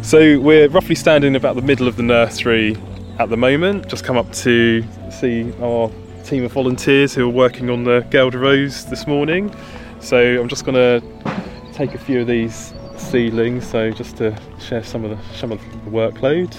So 0.03 0.39
we're 0.39 0.67
roughly 0.67 0.95
standing 0.95 1.35
about 1.35 1.55
the 1.55 1.61
middle 1.61 1.87
of 1.87 1.95
the 1.95 2.03
nursery 2.03 2.77
at 3.19 3.29
the 3.29 3.37
moment. 3.37 3.87
Just 3.87 4.03
come 4.03 4.17
up 4.17 4.31
to 4.33 4.83
see 5.11 5.53
our 5.61 5.91
team 6.23 6.43
of 6.43 6.51
volunteers 6.51 7.13
who 7.13 7.25
are 7.25 7.33
working 7.33 7.69
on 7.69 7.83
the 7.83 8.01
Guelder 8.09 8.39
Rose 8.39 8.85
this 8.85 9.07
morning. 9.07 9.53
So 9.99 10.17
I'm 10.39 10.47
just 10.47 10.65
going 10.65 10.75
to 10.75 11.73
take 11.73 11.93
a 11.93 11.97
few 11.97 12.21
of 12.21 12.27
these 12.27 12.73
seedlings, 12.97 13.67
so 13.67 13.91
just 13.91 14.17
to 14.17 14.37
share 14.59 14.83
some 14.83 15.03
of 15.03 15.11
the 15.11 15.35
some 15.35 15.51
of 15.51 15.59
the 15.59 15.91
workload, 15.91 16.55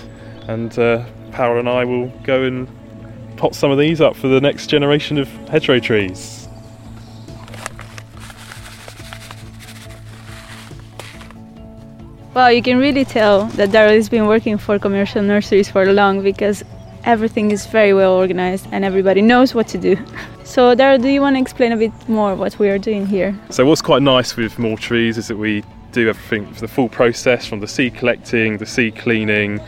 and 0.49 0.79
uh, 0.79 1.05
Paula 1.33 1.59
and 1.59 1.69
I 1.69 1.85
will 1.85 2.09
go 2.23 2.43
and 2.43 2.69
pot 3.37 3.55
some 3.55 3.71
of 3.71 3.79
these 3.79 4.01
up 4.01 4.17
for 4.17 4.29
the 4.29 4.41
next 4.41 4.69
generation 4.69 5.19
of 5.19 5.29
hedgerow 5.49 5.81
trees. 5.81 6.44
Well, 12.35 12.51
you 12.51 12.63
can 12.63 12.79
really 12.79 13.05
tell 13.05 13.45
that 13.59 13.69
Daryl 13.69 13.95
has 13.95 14.09
been 14.09 14.27
working 14.27 14.59
for 14.59 14.77
commercial 14.81 15.23
nurseries 15.23 15.71
for 15.71 15.93
long 15.93 16.21
because 16.21 16.65
everything 17.05 17.53
is 17.53 17.65
very 17.67 17.95
well 17.95 18.13
organized 18.13 18.67
and 18.73 18.85
everybody 18.85 19.23
knows 19.23 19.55
what 19.55 19.69
to 19.69 19.79
do. 19.79 19.97
So, 20.47 20.77
Daryl, 20.77 21.01
do 21.01 21.09
you 21.09 21.23
want 21.23 21.37
to 21.37 21.41
explain 21.41 21.73
a 21.73 21.77
bit 21.77 21.93
more 22.07 22.35
what 22.35 22.59
we 22.59 22.69
are 22.69 22.77
doing 22.77 23.07
here? 23.07 23.35
So, 23.49 23.65
what's 23.65 23.81
quite 23.81 24.03
nice 24.03 24.37
with 24.37 24.59
Moor 24.59 24.77
Trees 24.77 25.17
is 25.17 25.29
that 25.29 25.39
we 25.39 25.65
do 25.93 26.11
everything 26.11 26.53
for 26.53 26.61
the 26.61 26.69
full 26.69 26.91
process 26.91 27.47
from 27.47 27.61
the 27.61 27.67
seed 27.67 27.95
collecting, 27.95 28.59
the 28.59 28.67
seed 28.67 28.95
cleaning, 28.95 29.59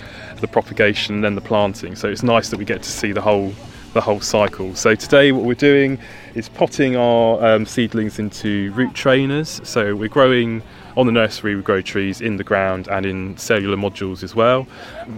the 0.42 0.46
propagation, 0.46 1.14
and 1.14 1.24
then 1.24 1.34
the 1.34 1.40
planting. 1.40 1.96
So, 1.96 2.10
it's 2.10 2.22
nice 2.22 2.50
that 2.50 2.58
we 2.58 2.66
get 2.66 2.82
to 2.82 2.90
see 2.90 3.12
the 3.12 3.22
whole 3.22 3.54
the 3.94 4.02
whole 4.02 4.20
cycle. 4.20 4.74
So 4.74 4.94
today 4.94 5.32
what 5.32 5.44
we're 5.44 5.54
doing 5.54 5.98
is 6.34 6.50
potting 6.50 6.96
our 6.96 7.42
um, 7.42 7.64
seedlings 7.64 8.18
into 8.18 8.70
root 8.72 8.92
trainers. 8.92 9.62
So 9.64 9.96
we're 9.96 10.10
growing 10.10 10.62
on 10.96 11.06
the 11.06 11.12
nursery, 11.12 11.54
we 11.54 11.62
grow 11.62 11.82
trees 11.82 12.20
in 12.20 12.36
the 12.36 12.44
ground 12.44 12.88
and 12.88 13.04
in 13.04 13.36
cellular 13.36 13.76
modules 13.76 14.22
as 14.22 14.34
well. 14.34 14.66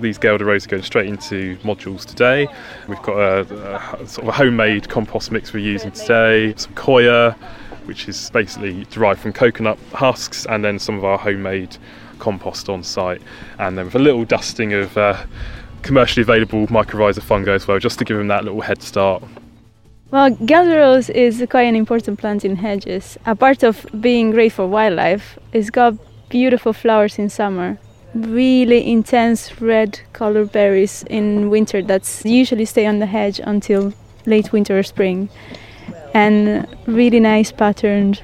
These 0.00 0.18
Guelder 0.18 0.44
Rose 0.44 0.66
are 0.66 0.68
going 0.68 0.82
straight 0.82 1.06
into 1.06 1.56
modules 1.58 2.04
today. 2.04 2.48
We've 2.88 3.02
got 3.02 3.16
a, 3.16 4.00
a 4.00 4.06
sort 4.06 4.24
of 4.24 4.28
a 4.28 4.32
homemade 4.32 4.88
compost 4.88 5.30
mix 5.30 5.52
we're 5.52 5.60
using 5.60 5.92
today, 5.92 6.54
some 6.56 6.74
coir, 6.74 7.32
which 7.84 8.08
is 8.08 8.30
basically 8.30 8.84
derived 8.90 9.20
from 9.20 9.32
coconut 9.32 9.78
husks, 9.92 10.46
and 10.46 10.64
then 10.64 10.78
some 10.78 10.96
of 10.96 11.04
our 11.04 11.16
homemade 11.16 11.76
compost 12.18 12.68
on 12.68 12.82
site, 12.82 13.22
and 13.58 13.78
then 13.78 13.84
with 13.84 13.94
a 13.94 14.00
little 14.00 14.24
dusting 14.24 14.72
of 14.72 14.96
uh, 14.98 15.24
commercially 15.82 16.22
available 16.22 16.66
mycorrhiza 16.66 17.22
fungi 17.22 17.52
as 17.52 17.68
well, 17.68 17.78
just 17.78 17.98
to 18.00 18.04
give 18.04 18.16
them 18.16 18.28
that 18.28 18.44
little 18.44 18.60
head 18.60 18.82
start. 18.82 19.22
Well, 20.10 20.30
Guelder 20.30 20.78
Rose 20.78 21.10
is 21.10 21.44
quite 21.50 21.64
an 21.68 21.76
important 21.76 22.18
plant 22.18 22.42
in 22.42 22.56
hedges. 22.56 23.18
Apart 23.26 23.62
of 23.62 23.84
being 24.00 24.30
great 24.30 24.52
for 24.52 24.66
wildlife, 24.66 25.38
it's 25.52 25.68
got 25.68 25.94
beautiful 26.30 26.72
flowers 26.72 27.18
in 27.18 27.28
summer, 27.28 27.78
really 28.14 28.90
intense 28.90 29.60
red 29.60 30.00
colored 30.14 30.50
berries 30.50 31.04
in 31.10 31.50
winter 31.50 31.82
that 31.82 32.22
usually 32.24 32.64
stay 32.64 32.86
on 32.86 33.00
the 33.00 33.06
hedge 33.06 33.38
until 33.44 33.92
late 34.24 34.50
winter 34.50 34.78
or 34.78 34.82
spring, 34.82 35.28
and 36.14 36.66
really 36.86 37.20
nice 37.20 37.52
patterned 37.52 38.22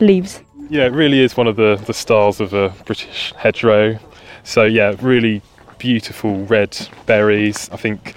leaves. 0.00 0.42
Yeah, 0.68 0.84
it 0.84 0.92
really 0.92 1.20
is 1.20 1.34
one 1.34 1.46
of 1.46 1.56
the, 1.56 1.82
the 1.86 1.94
stars 1.94 2.40
of 2.40 2.52
a 2.52 2.74
British 2.84 3.32
hedgerow. 3.38 3.98
So, 4.44 4.64
yeah, 4.64 4.94
really 5.00 5.40
beautiful 5.78 6.44
red 6.46 6.76
berries. 7.06 7.68
I 7.72 7.76
think 7.76 8.14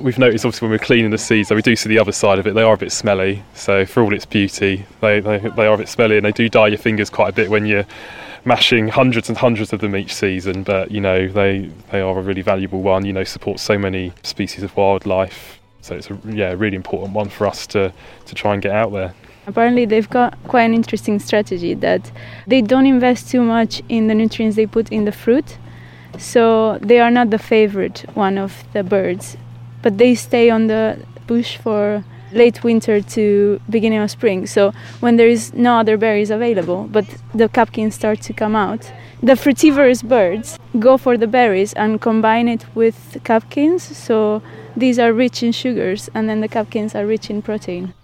we've 0.00 0.18
noticed 0.18 0.44
obviously 0.44 0.66
when 0.66 0.72
we're 0.72 0.84
cleaning 0.84 1.10
the 1.10 1.18
seeds, 1.18 1.48
though 1.48 1.54
we 1.54 1.62
do 1.62 1.76
see 1.76 1.88
the 1.88 1.98
other 1.98 2.12
side 2.12 2.38
of 2.38 2.46
it. 2.46 2.54
They 2.54 2.62
are 2.62 2.74
a 2.74 2.78
bit 2.78 2.92
smelly. 2.92 3.42
So 3.54 3.86
for 3.86 4.02
all 4.02 4.14
its 4.14 4.26
beauty, 4.26 4.84
they, 5.00 5.20
they, 5.20 5.38
they 5.38 5.66
are 5.66 5.74
a 5.74 5.78
bit 5.78 5.88
smelly 5.88 6.16
and 6.16 6.24
they 6.24 6.32
do 6.32 6.48
dye 6.48 6.68
your 6.68 6.78
fingers 6.78 7.10
quite 7.10 7.30
a 7.30 7.32
bit 7.32 7.50
when 7.50 7.66
you're 7.66 7.86
mashing 8.44 8.88
hundreds 8.88 9.28
and 9.28 9.36
hundreds 9.38 9.72
of 9.72 9.80
them 9.80 9.94
each 9.96 10.14
season. 10.14 10.62
But 10.62 10.90
you 10.90 11.00
know 11.00 11.28
they 11.28 11.70
they 11.90 12.00
are 12.00 12.18
a 12.18 12.22
really 12.22 12.42
valuable 12.42 12.80
one. 12.80 13.04
You 13.04 13.12
know 13.12 13.24
support 13.24 13.60
so 13.60 13.78
many 13.78 14.12
species 14.22 14.62
of 14.62 14.76
wildlife. 14.76 15.60
So 15.80 15.94
it's 15.94 16.10
a 16.10 16.18
yeah 16.24 16.54
really 16.56 16.76
important 16.76 17.12
one 17.12 17.28
for 17.28 17.46
us 17.46 17.66
to 17.68 17.92
to 18.26 18.34
try 18.34 18.54
and 18.54 18.62
get 18.62 18.72
out 18.72 18.92
there. 18.92 19.14
Apparently, 19.46 19.86
they've 19.86 20.10
got 20.10 20.36
quite 20.44 20.64
an 20.64 20.74
interesting 20.74 21.18
strategy 21.18 21.72
that 21.72 22.12
they 22.46 22.60
don't 22.60 22.84
invest 22.84 23.30
too 23.30 23.42
much 23.42 23.82
in 23.88 24.06
the 24.06 24.14
nutrients 24.14 24.56
they 24.56 24.66
put 24.66 24.92
in 24.92 25.06
the 25.06 25.12
fruit, 25.12 25.56
so 26.16 26.78
they 26.80 27.00
are 27.00 27.10
not 27.10 27.30
the 27.30 27.38
favorite 27.38 28.04
one 28.14 28.38
of 28.38 28.64
the 28.72 28.82
birds, 28.82 29.36
but 29.82 29.98
they 29.98 30.14
stay 30.14 30.50
on 30.50 30.66
the 30.66 30.98
bush 31.26 31.56
for 31.56 32.04
late 32.32 32.62
winter 32.62 33.00
to 33.00 33.60
beginning 33.70 33.98
of 33.98 34.10
spring. 34.10 34.46
So 34.46 34.72
when 35.00 35.16
there 35.16 35.28
is 35.28 35.52
no 35.54 35.78
other 35.78 35.96
berries 35.96 36.30
available, 36.30 36.88
but 36.90 37.06
the 37.34 37.48
catkins 37.48 37.94
start 37.94 38.20
to 38.22 38.32
come 38.32 38.56
out, 38.56 38.92
the 39.22 39.36
frugivorous 39.36 40.02
birds 40.02 40.58
go 40.78 40.96
for 40.96 41.16
the 41.16 41.26
berries 41.26 41.72
and 41.74 42.00
combine 42.00 42.48
it 42.48 42.64
with 42.74 43.18
catkins. 43.24 43.82
So 43.82 44.42
these 44.76 44.98
are 44.98 45.12
rich 45.12 45.42
in 45.42 45.52
sugars, 45.52 46.08
and 46.14 46.28
then 46.28 46.40
the 46.40 46.48
catkins 46.48 46.94
are 46.94 47.06
rich 47.06 47.30
in 47.30 47.42
protein. 47.42 47.94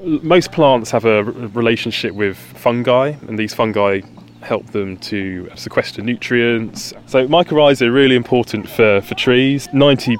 Most 0.00 0.50
plants 0.52 0.90
have 0.90 1.04
a 1.04 1.22
relationship 1.22 2.14
with 2.14 2.36
fungi, 2.36 3.14
and 3.28 3.38
these 3.38 3.54
fungi 3.54 4.00
help 4.42 4.66
them 4.68 4.96
to 4.98 5.50
sequester 5.56 6.02
nutrients. 6.02 6.92
So 7.06 7.26
mycorrhizae 7.26 7.86
are 7.86 7.92
really 7.92 8.16
important 8.16 8.68
for, 8.68 9.00
for 9.00 9.14
trees. 9.14 9.68
90 9.72 10.16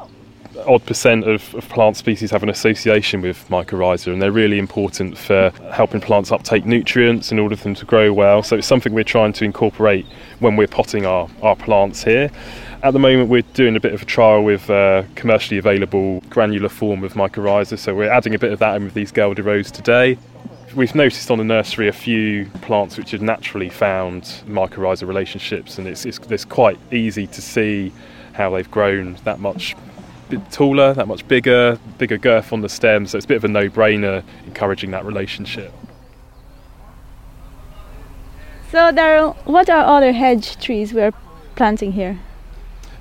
odd 0.66 0.84
percent 0.86 1.24
of, 1.24 1.54
of, 1.54 1.68
plant 1.68 1.96
species 1.96 2.30
have 2.30 2.42
an 2.42 2.48
association 2.48 3.20
with 3.20 3.48
mycorrhiza, 3.48 4.12
and 4.12 4.20
they're 4.20 4.32
really 4.32 4.58
important 4.58 5.18
for 5.18 5.50
helping 5.72 6.00
plants 6.00 6.30
uptake 6.30 6.64
nutrients 6.64 7.32
in 7.32 7.38
order 7.38 7.56
for 7.56 7.64
them 7.64 7.74
to 7.74 7.84
grow 7.84 8.12
well. 8.12 8.42
So 8.42 8.56
it's 8.56 8.66
something 8.66 8.92
we're 8.92 9.04
trying 9.04 9.32
to 9.34 9.44
incorporate 9.44 10.06
when 10.40 10.56
we're 10.56 10.68
potting 10.68 11.06
our, 11.06 11.28
our 11.42 11.56
plants 11.56 12.04
here. 12.04 12.30
At 12.82 12.92
the 12.92 12.98
moment, 12.98 13.28
we're 13.28 13.42
doing 13.54 13.76
a 13.76 13.80
bit 13.80 13.94
of 13.94 14.02
a 14.02 14.04
trial 14.04 14.42
with 14.42 14.68
a 14.68 15.06
commercially 15.14 15.58
available 15.58 16.20
granular 16.28 16.68
form 16.68 17.04
of 17.04 17.14
mycorrhiza, 17.14 17.78
so 17.78 17.94
we're 17.94 18.10
adding 18.10 18.34
a 18.34 18.38
bit 18.38 18.52
of 18.52 18.58
that 18.58 18.76
in 18.76 18.84
with 18.84 18.94
these 18.94 19.12
Guelder 19.12 19.70
today. 19.72 20.18
We've 20.74 20.94
noticed 20.94 21.30
on 21.30 21.36
the 21.36 21.44
nursery 21.44 21.88
a 21.88 21.92
few 21.92 22.46
plants 22.62 22.96
which 22.96 23.10
have 23.10 23.20
naturally 23.20 23.68
found 23.68 24.22
mycorrhiza 24.46 25.06
relationships, 25.06 25.76
and 25.76 25.86
it's, 25.86 26.06
it's, 26.06 26.18
it's 26.30 26.46
quite 26.46 26.78
easy 26.90 27.26
to 27.26 27.42
see 27.42 27.92
how 28.32 28.48
they've 28.48 28.70
grown 28.70 29.18
that 29.24 29.38
much 29.38 29.76
bit 30.30 30.50
taller, 30.50 30.94
that 30.94 31.06
much 31.06 31.28
bigger, 31.28 31.78
bigger 31.98 32.16
girth 32.16 32.54
on 32.54 32.62
the 32.62 32.70
stem, 32.70 33.06
so 33.06 33.18
it's 33.18 33.26
a 33.26 33.28
bit 33.28 33.36
of 33.36 33.44
a 33.44 33.48
no-brainer 33.48 34.24
encouraging 34.46 34.92
that 34.92 35.04
relationship. 35.04 35.74
So, 38.70 38.90
Daryl, 38.90 39.36
what 39.44 39.68
are 39.68 39.84
other 39.84 40.12
hedge 40.12 40.56
trees 40.58 40.94
we're 40.94 41.12
planting 41.54 41.92
here? 41.92 42.18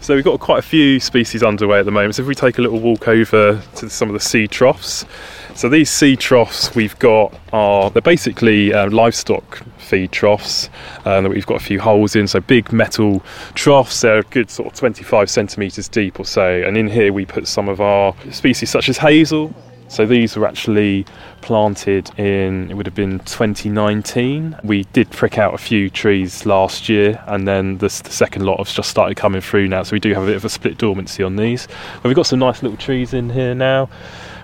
So 0.02 0.16
we've 0.16 0.24
got 0.24 0.40
quite 0.40 0.58
a 0.58 0.64
few 0.64 1.00
species 1.00 1.44
underway 1.44 1.78
at 1.78 1.86
the 1.86 1.92
moment. 1.92 2.16
So 2.16 2.24
if 2.24 2.28
we 2.28 2.34
take 2.34 2.58
a 2.58 2.62
little 2.64 2.80
walk 2.80 3.08
over 3.08 3.62
to 3.76 3.90
some 3.90 4.10
of 4.10 4.14
the 4.14 4.20
seed 4.20 4.50
troughs, 4.50 5.06
so 5.54 5.70
these 5.70 5.92
seed 5.92 6.20
troughs 6.20 6.74
we've 6.74 6.98
got 6.98 7.38
are 7.54 7.92
they're 7.92 8.02
basically 8.02 8.74
uh, 8.74 8.90
livestock 8.90 9.62
feed 9.78 10.12
troughs 10.12 10.72
um, 11.06 11.24
that 11.24 11.30
we've 11.30 11.46
got 11.46 11.62
a 11.62 11.64
few 11.64 11.80
holes 11.80 12.16
in. 12.16 12.26
So 12.26 12.40
big 12.40 12.74
metal 12.74 13.22
troughs. 13.54 14.02
They're 14.02 14.20
a 14.20 14.24
good 14.24 14.50
sort 14.50 14.70
of 14.70 14.74
25 14.74 15.30
centimeters 15.30 15.88
deep 15.88 16.20
or 16.20 16.26
so. 16.26 16.50
And 16.50 16.78
in 16.78 16.88
here 16.88 17.14
we 17.14 17.28
put 17.28 17.48
some 17.48 17.70
of 17.70 17.80
our 17.80 18.16
species 18.32 18.72
such 18.72 18.90
as 18.90 18.98
hazel, 18.98 19.54
so 19.92 20.06
these 20.06 20.38
were 20.38 20.48
actually 20.48 21.06
planted 21.42 22.18
in, 22.18 22.72
it 22.72 22.76
would 22.76 22.86
have 22.86 22.96
been 22.96 23.20
2019. 23.20 24.56
We 24.64 24.86
did 24.94 25.12
prick 25.12 25.38
out 25.38 25.54
a 25.54 25.58
few 25.58 25.90
trees 25.90 26.46
last 26.46 26.88
year, 26.88 27.22
and 27.28 27.46
then 27.46 27.78
the 27.80 27.90
second 27.90 28.46
lot 28.46 28.60
has 28.60 28.74
just 28.74 28.90
started 28.90 29.16
coming 29.18 29.42
through 29.42 29.68
now. 29.68 29.84
So 29.84 29.92
we 29.92 30.00
do 30.00 30.14
have 30.14 30.24
a 30.24 30.28
bit 30.28 30.38
of 30.38 30.46
a 30.46 30.50
split 30.50 30.78
dormancy 30.78 31.24
on 31.24 31.36
these. 31.36 31.68
But 31.96 32.06
we've 32.06 32.16
got 32.16 32.26
some 32.26 32.40
nice 32.40 32.64
little 32.64 32.78
trees 32.78 33.14
in 33.14 33.30
here 33.32 33.54
now, 33.54 33.88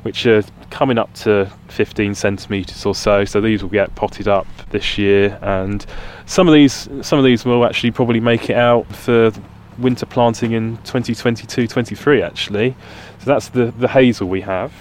which 0.02 0.26
are 0.26 0.44
coming 0.70 0.98
up 0.98 1.14
to 1.14 1.50
15 1.70 2.14
centimetres 2.14 2.86
or 2.86 2.94
so. 2.94 3.24
So 3.24 3.40
these 3.40 3.64
will 3.64 3.70
get 3.70 3.96
potted 3.96 4.28
up 4.28 4.48
this 4.72 4.98
year, 4.98 5.40
and 5.42 5.86
some 6.26 6.50
of 6.50 6.54
these, 6.54 6.90
some 7.02 7.20
of 7.20 7.24
these 7.24 7.46
will 7.46 7.66
actually 7.66 7.92
probably 7.92 8.20
make 8.20 8.50
it 8.50 8.58
out 8.58 8.86
for 8.94 9.32
winter 9.80 10.06
planting 10.06 10.52
in 10.52 10.78
2022-23 10.80 12.22
actually. 12.22 12.76
So 13.20 13.26
that's 13.26 13.48
the, 13.48 13.74
the 13.78 13.88
hazel 13.88 14.28
we 14.28 14.42
have. 14.42 14.74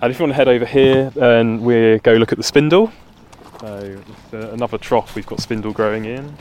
And 0.00 0.12
if 0.12 0.18
you 0.18 0.24
want 0.24 0.30
to 0.30 0.36
head 0.36 0.48
over 0.48 0.64
here, 0.64 1.10
then 1.10 1.60
we 1.62 1.98
go 2.04 2.12
look 2.14 2.30
at 2.30 2.38
the 2.38 2.44
spindle. 2.44 2.92
So 3.60 4.00
uh, 4.32 4.36
another 4.50 4.78
trough 4.78 5.16
we've 5.16 5.26
got 5.26 5.40
spindle 5.40 5.72
growing 5.72 6.04
in. 6.04 6.36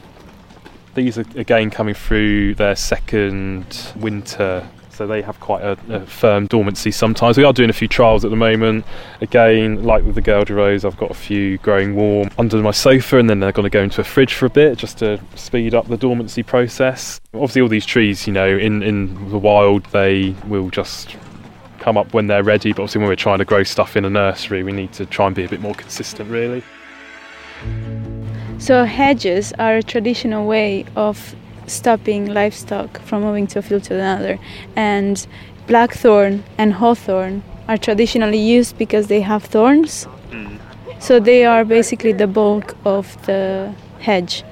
These 0.94 1.18
are 1.18 1.26
again 1.36 1.72
coming 1.72 1.96
through 1.96 2.56
their 2.56 2.76
second 2.76 3.94
winter, 3.96 4.68
so 4.92 5.08
they 5.08 5.24
have 5.24 5.40
quite 5.40 5.64
a, 5.64 5.78
a 5.90 6.06
firm 6.06 6.46
dormancy 6.46 6.92
sometimes. 6.92 7.38
We 7.38 7.44
are 7.44 7.54
doing 7.54 7.72
a 7.72 7.74
few 7.74 7.88
trials 7.88 8.24
at 8.26 8.30
the 8.30 8.38
moment. 8.38 8.86
Again, 9.22 9.84
like 9.84 10.04
with 10.04 10.14
the 10.14 10.22
Guelder 10.22 10.86
I've 10.86 10.98
got 10.98 11.10
a 11.10 11.16
few 11.16 11.58
growing 11.60 11.96
warm 11.96 12.30
under 12.38 12.58
my 12.58 12.72
sofa, 12.72 13.18
and 13.18 13.28
then 13.28 13.40
they're 13.40 13.52
going 13.52 13.64
to 13.64 13.72
go 13.72 13.82
into 13.82 14.02
a 14.02 14.04
fridge 14.04 14.36
for 14.36 14.46
a 14.46 14.52
bit 14.52 14.78
just 14.78 15.00
to 15.00 15.20
speed 15.36 15.74
up 15.74 15.88
the 15.88 15.98
dormancy 15.98 16.44
process. 16.44 17.20
Obviously, 17.34 17.62
all 17.62 17.68
these 17.68 17.86
trees, 17.88 18.28
you 18.28 18.34
know, 18.34 18.48
in, 18.48 18.84
in 18.84 19.30
the 19.30 19.38
wild, 19.40 19.84
they 19.86 20.36
will 20.46 20.70
just 20.70 21.16
come 21.88 21.96
up 21.96 22.14
when 22.14 22.28
they're 22.28 22.44
ready. 22.44 22.74
But 22.74 22.82
obviously, 22.82 23.00
when 23.00 23.08
we're 23.08 23.26
trying 23.28 23.38
to 23.38 23.46
grow 23.46 23.64
stuff 23.64 23.96
in 23.96 24.04
a 24.04 24.10
nursery, 24.10 24.62
we 24.62 24.74
need 24.74 24.92
to 25.00 25.06
try 25.06 25.26
and 25.28 25.34
be 25.34 25.46
a 25.46 25.48
bit 25.48 25.62
more 25.62 25.74
consistent, 25.74 26.30
really. 26.30 26.62
So, 28.60 28.84
hedges 28.84 29.54
are 29.58 29.78
a 29.78 29.84
traditional 29.94 30.46
way 30.46 30.86
of 30.98 31.16
stopping 31.66 32.26
livestock 32.40 33.00
from 33.08 33.22
moving 33.22 33.48
to 33.52 33.60
a 33.60 33.62
field 33.62 33.84
to 33.84 33.94
another, 33.94 34.38
and 34.76 35.16
blackthorn 35.68 36.44
and 36.58 36.74
hawthorn 36.74 37.42
are 37.70 37.78
traditionally 37.78 38.44
used 38.58 38.78
because 38.78 39.08
they 39.08 39.22
have 39.22 39.44
thorns. 39.46 40.08
Mm. 40.32 40.60
So, 41.00 41.22
they 41.22 41.46
are 41.46 41.64
basically 41.64 42.12
the 42.12 42.28
bulk 42.28 42.76
of 42.84 43.06
the 43.28 43.74
hedge. 44.00 44.44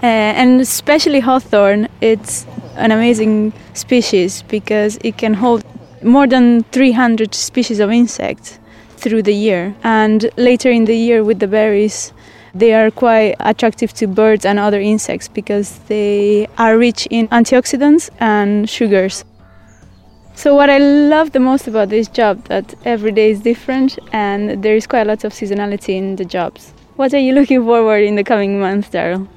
Uh, 0.00 0.06
and 0.42 0.60
especially 0.60 1.18
hawthorn, 1.18 1.88
it's 2.00 2.46
an 2.76 2.92
amazing 2.92 3.52
species 3.74 4.42
because 4.42 4.96
it 5.02 5.18
can 5.18 5.34
hold 5.34 5.64
more 6.02 6.26
than 6.26 6.64
300 6.64 7.34
species 7.34 7.80
of 7.80 7.90
insects 7.90 8.58
through 8.96 9.22
the 9.22 9.34
year. 9.34 9.74
And 9.82 10.30
later 10.36 10.70
in 10.70 10.84
the 10.84 10.96
year, 10.96 11.24
with 11.24 11.38
the 11.38 11.46
berries, 11.46 12.12
they 12.54 12.74
are 12.74 12.90
quite 12.90 13.36
attractive 13.40 13.92
to 13.94 14.06
birds 14.06 14.44
and 14.44 14.58
other 14.58 14.80
insects 14.80 15.28
because 15.28 15.78
they 15.88 16.48
are 16.58 16.76
rich 16.76 17.06
in 17.10 17.28
antioxidants 17.28 18.10
and 18.20 18.68
sugars. 18.68 19.24
So 20.34 20.54
what 20.54 20.70
I 20.70 20.78
love 20.78 21.32
the 21.32 21.40
most 21.40 21.66
about 21.66 21.88
this 21.88 22.08
job 22.08 22.44
that 22.44 22.74
every 22.84 23.12
day 23.12 23.30
is 23.30 23.40
different 23.40 23.98
and 24.12 24.62
there 24.62 24.76
is 24.76 24.86
quite 24.86 25.02
a 25.02 25.04
lot 25.04 25.24
of 25.24 25.32
seasonality 25.32 25.96
in 25.96 26.16
the 26.16 26.24
jobs. 26.24 26.72
What 26.96 27.12
are 27.12 27.18
you 27.18 27.32
looking 27.32 27.64
forward 27.64 28.02
in 28.02 28.14
the 28.14 28.24
coming 28.24 28.60
months, 28.60 28.88
Daryl? 28.88 29.28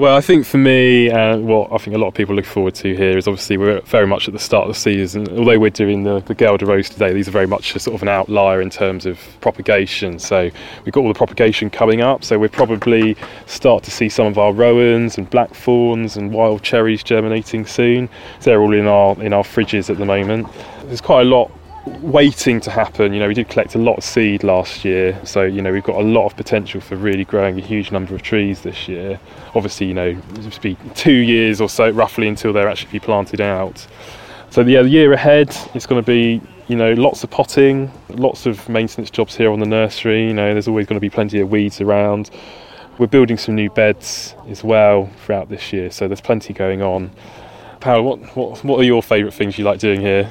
Well, 0.00 0.16
I 0.16 0.22
think 0.22 0.46
for 0.46 0.56
me, 0.56 1.10
uh, 1.10 1.36
what 1.36 1.70
I 1.70 1.76
think 1.76 1.94
a 1.94 1.98
lot 1.98 2.06
of 2.08 2.14
people 2.14 2.34
look 2.34 2.46
forward 2.46 2.74
to 2.76 2.96
here 2.96 3.18
is 3.18 3.28
obviously 3.28 3.58
we're 3.58 3.82
very 3.82 4.06
much 4.06 4.28
at 4.28 4.32
the 4.32 4.40
start 4.40 4.66
of 4.66 4.74
the 4.74 4.80
season. 4.80 5.28
Although 5.36 5.58
we're 5.58 5.68
doing 5.68 6.04
the, 6.04 6.20
the 6.20 6.34
Guelder 6.34 6.64
Rose 6.64 6.88
today, 6.88 7.12
these 7.12 7.28
are 7.28 7.32
very 7.32 7.46
much 7.46 7.78
sort 7.78 7.94
of 7.94 8.00
an 8.00 8.08
outlier 8.08 8.62
in 8.62 8.70
terms 8.70 9.04
of 9.04 9.20
propagation. 9.42 10.18
So 10.18 10.48
we've 10.86 10.94
got 10.94 11.02
all 11.02 11.08
the 11.08 11.18
propagation 11.18 11.68
coming 11.68 12.00
up. 12.00 12.24
So 12.24 12.38
we'll 12.38 12.48
probably 12.48 13.14
start 13.44 13.84
to 13.84 13.90
see 13.90 14.08
some 14.08 14.26
of 14.26 14.38
our 14.38 14.54
rowans 14.54 15.18
and 15.18 15.28
blackthorns 15.28 16.16
and 16.16 16.32
wild 16.32 16.62
cherries 16.62 17.02
germinating 17.02 17.66
soon. 17.66 18.08
So 18.38 18.48
they're 18.52 18.62
all 18.62 18.72
in 18.72 18.86
our 18.86 19.22
in 19.22 19.34
our 19.34 19.44
fridges 19.44 19.90
at 19.90 19.98
the 19.98 20.06
moment. 20.06 20.48
There's 20.84 21.02
quite 21.02 21.26
a 21.26 21.28
lot 21.28 21.50
waiting 21.86 22.60
to 22.60 22.70
happen. 22.70 23.12
You 23.12 23.20
know, 23.20 23.28
we 23.28 23.34
did 23.34 23.48
collect 23.48 23.74
a 23.74 23.78
lot 23.78 23.96
of 23.96 24.04
seed 24.04 24.44
last 24.44 24.84
year, 24.84 25.18
so 25.24 25.42
you 25.42 25.62
know 25.62 25.72
we've 25.72 25.84
got 25.84 25.96
a 25.96 26.04
lot 26.04 26.26
of 26.26 26.36
potential 26.36 26.80
for 26.80 26.96
really 26.96 27.24
growing 27.24 27.58
a 27.58 27.62
huge 27.62 27.90
number 27.90 28.14
of 28.14 28.22
trees 28.22 28.62
this 28.62 28.88
year. 28.88 29.18
Obviously, 29.54 29.86
you 29.86 29.94
know, 29.94 30.08
it'll 30.34 30.60
be 30.60 30.76
two 30.94 31.12
years 31.12 31.60
or 31.60 31.68
so 31.68 31.90
roughly 31.90 32.28
until 32.28 32.52
they're 32.52 32.68
actually 32.68 32.92
be 32.92 33.00
planted 33.00 33.40
out. 33.40 33.86
So 34.50 34.62
yeah, 34.62 34.82
the 34.82 34.88
year 34.88 35.12
ahead 35.12 35.56
it's 35.74 35.86
going 35.86 36.02
to 36.02 36.06
be 36.06 36.40
you 36.68 36.76
know 36.76 36.92
lots 36.94 37.24
of 37.24 37.30
potting, 37.30 37.90
lots 38.10 38.46
of 38.46 38.68
maintenance 38.68 39.10
jobs 39.10 39.36
here 39.36 39.50
on 39.50 39.60
the 39.60 39.66
nursery. 39.66 40.26
You 40.26 40.34
know, 40.34 40.52
there's 40.52 40.68
always 40.68 40.86
going 40.86 40.96
to 40.96 41.00
be 41.00 41.10
plenty 41.10 41.40
of 41.40 41.50
weeds 41.50 41.80
around. 41.80 42.30
We're 42.98 43.06
building 43.06 43.38
some 43.38 43.54
new 43.54 43.70
beds 43.70 44.34
as 44.48 44.62
well 44.62 45.08
throughout 45.24 45.48
this 45.48 45.72
year, 45.72 45.90
so 45.90 46.06
there's 46.06 46.20
plenty 46.20 46.52
going 46.52 46.82
on. 46.82 47.10
Paula, 47.80 48.02
what, 48.02 48.36
what, 48.36 48.62
what 48.62 48.80
are 48.80 48.84
your 48.84 49.02
favourite 49.02 49.32
things 49.32 49.56
you 49.56 49.64
like 49.64 49.78
doing 49.78 50.02
here? 50.02 50.30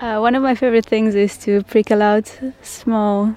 Uh, 0.00 0.18
one 0.18 0.34
of 0.34 0.42
my 0.42 0.54
favorite 0.54 0.86
things 0.86 1.14
is 1.14 1.36
to 1.36 1.62
prickle 1.64 2.00
out 2.00 2.40
small 2.62 3.36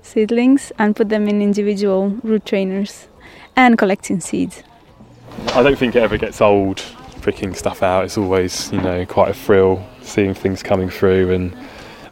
seedlings 0.00 0.72
and 0.78 0.96
put 0.96 1.10
them 1.10 1.28
in 1.28 1.42
individual 1.42 2.08
root 2.22 2.46
trainers 2.46 3.08
and 3.56 3.76
collecting 3.76 4.18
seeds. 4.18 4.62
I 5.48 5.62
don't 5.62 5.76
think 5.76 5.94
it 5.96 6.02
ever 6.02 6.16
gets 6.16 6.40
old 6.40 6.82
pricking 7.20 7.52
stuff 7.52 7.82
out. 7.82 8.06
It's 8.06 8.16
always, 8.16 8.72
you 8.72 8.80
know, 8.80 9.04
quite 9.04 9.28
a 9.28 9.34
thrill 9.34 9.86
seeing 10.00 10.32
things 10.32 10.62
coming 10.62 10.88
through 10.88 11.30
and 11.30 11.54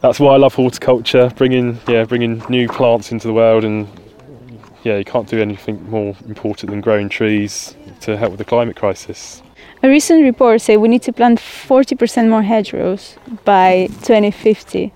that's 0.01 0.19
why 0.19 0.35
I 0.35 0.37
love 0.37 0.53
horticulture, 0.53 1.31
bringing 1.35 1.79
yeah, 1.87 2.03
bringing 2.03 2.43
new 2.49 2.67
plants 2.67 3.11
into 3.11 3.25
the 3.25 3.33
world 3.33 3.63
and 3.63 3.87
yeah, 4.83 4.97
you 4.97 5.05
can't 5.05 5.27
do 5.27 5.41
anything 5.41 5.89
more 5.89 6.15
important 6.27 6.69
than 6.69 6.81
growing 6.81 7.09
trees 7.09 7.75
to 8.01 8.15
help 8.15 8.29
with 8.29 8.37
the 8.37 8.45
climate 8.45 8.75
crisis. 8.75 9.41
A 9.83 9.89
recent 9.89 10.23
report 10.23 10.61
said 10.61 10.77
we 10.77 10.87
need 10.87 11.03
to 11.03 11.13
plant 11.13 11.39
40% 11.39 12.29
more 12.29 12.41
hedgerows 12.41 13.15
by 13.45 13.87
2050 14.01 14.91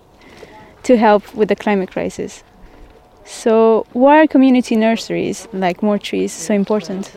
to 0.84 0.98
help 0.98 1.36
with 1.36 1.50
the 1.50 1.56
climate 1.56 1.92
crisis. 1.92 2.44
So, 3.24 3.86
why 3.94 4.22
are 4.22 4.28
community 4.28 4.76
nurseries 4.76 5.48
like 5.54 5.84
Moor 5.84 6.00
Trees 6.00 6.32
so 6.34 6.56
important? 6.56 7.16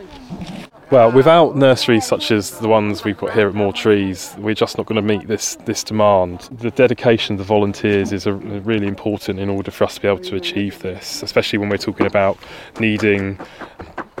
Well, 0.91 1.11
without 1.11 1.55
nurseries 1.55 2.05
such 2.05 2.29
as 2.31 2.59
the 2.59 2.67
ones 2.67 3.03
we've 3.03 3.17
got 3.17 3.33
here 3.33 3.47
at 3.47 3.55
Moor 3.55 3.73
Trees, 3.73 4.35
we're 4.37 4.53
just 4.53 4.77
not 4.77 4.85
going 4.85 4.95
to 4.95 5.01
meet 5.01 5.27
this, 5.27 5.55
this 5.65 5.83
demand. 5.83 6.41
The 6.51 6.69
dedication 6.69 7.33
of 7.33 7.39
the 7.39 7.43
volunteers 7.43 8.13
is 8.13 8.27
a, 8.27 8.33
really 8.33 8.85
important 8.85 9.39
in 9.39 9.49
order 9.49 9.71
for 9.71 9.85
us 9.85 9.95
to 9.95 10.01
be 10.01 10.07
able 10.07 10.19
to 10.19 10.35
achieve 10.35 10.77
this, 10.83 11.23
especially 11.23 11.57
when 11.57 11.69
we're 11.69 11.77
talking 11.77 12.05
about 12.05 12.37
needing 12.79 13.39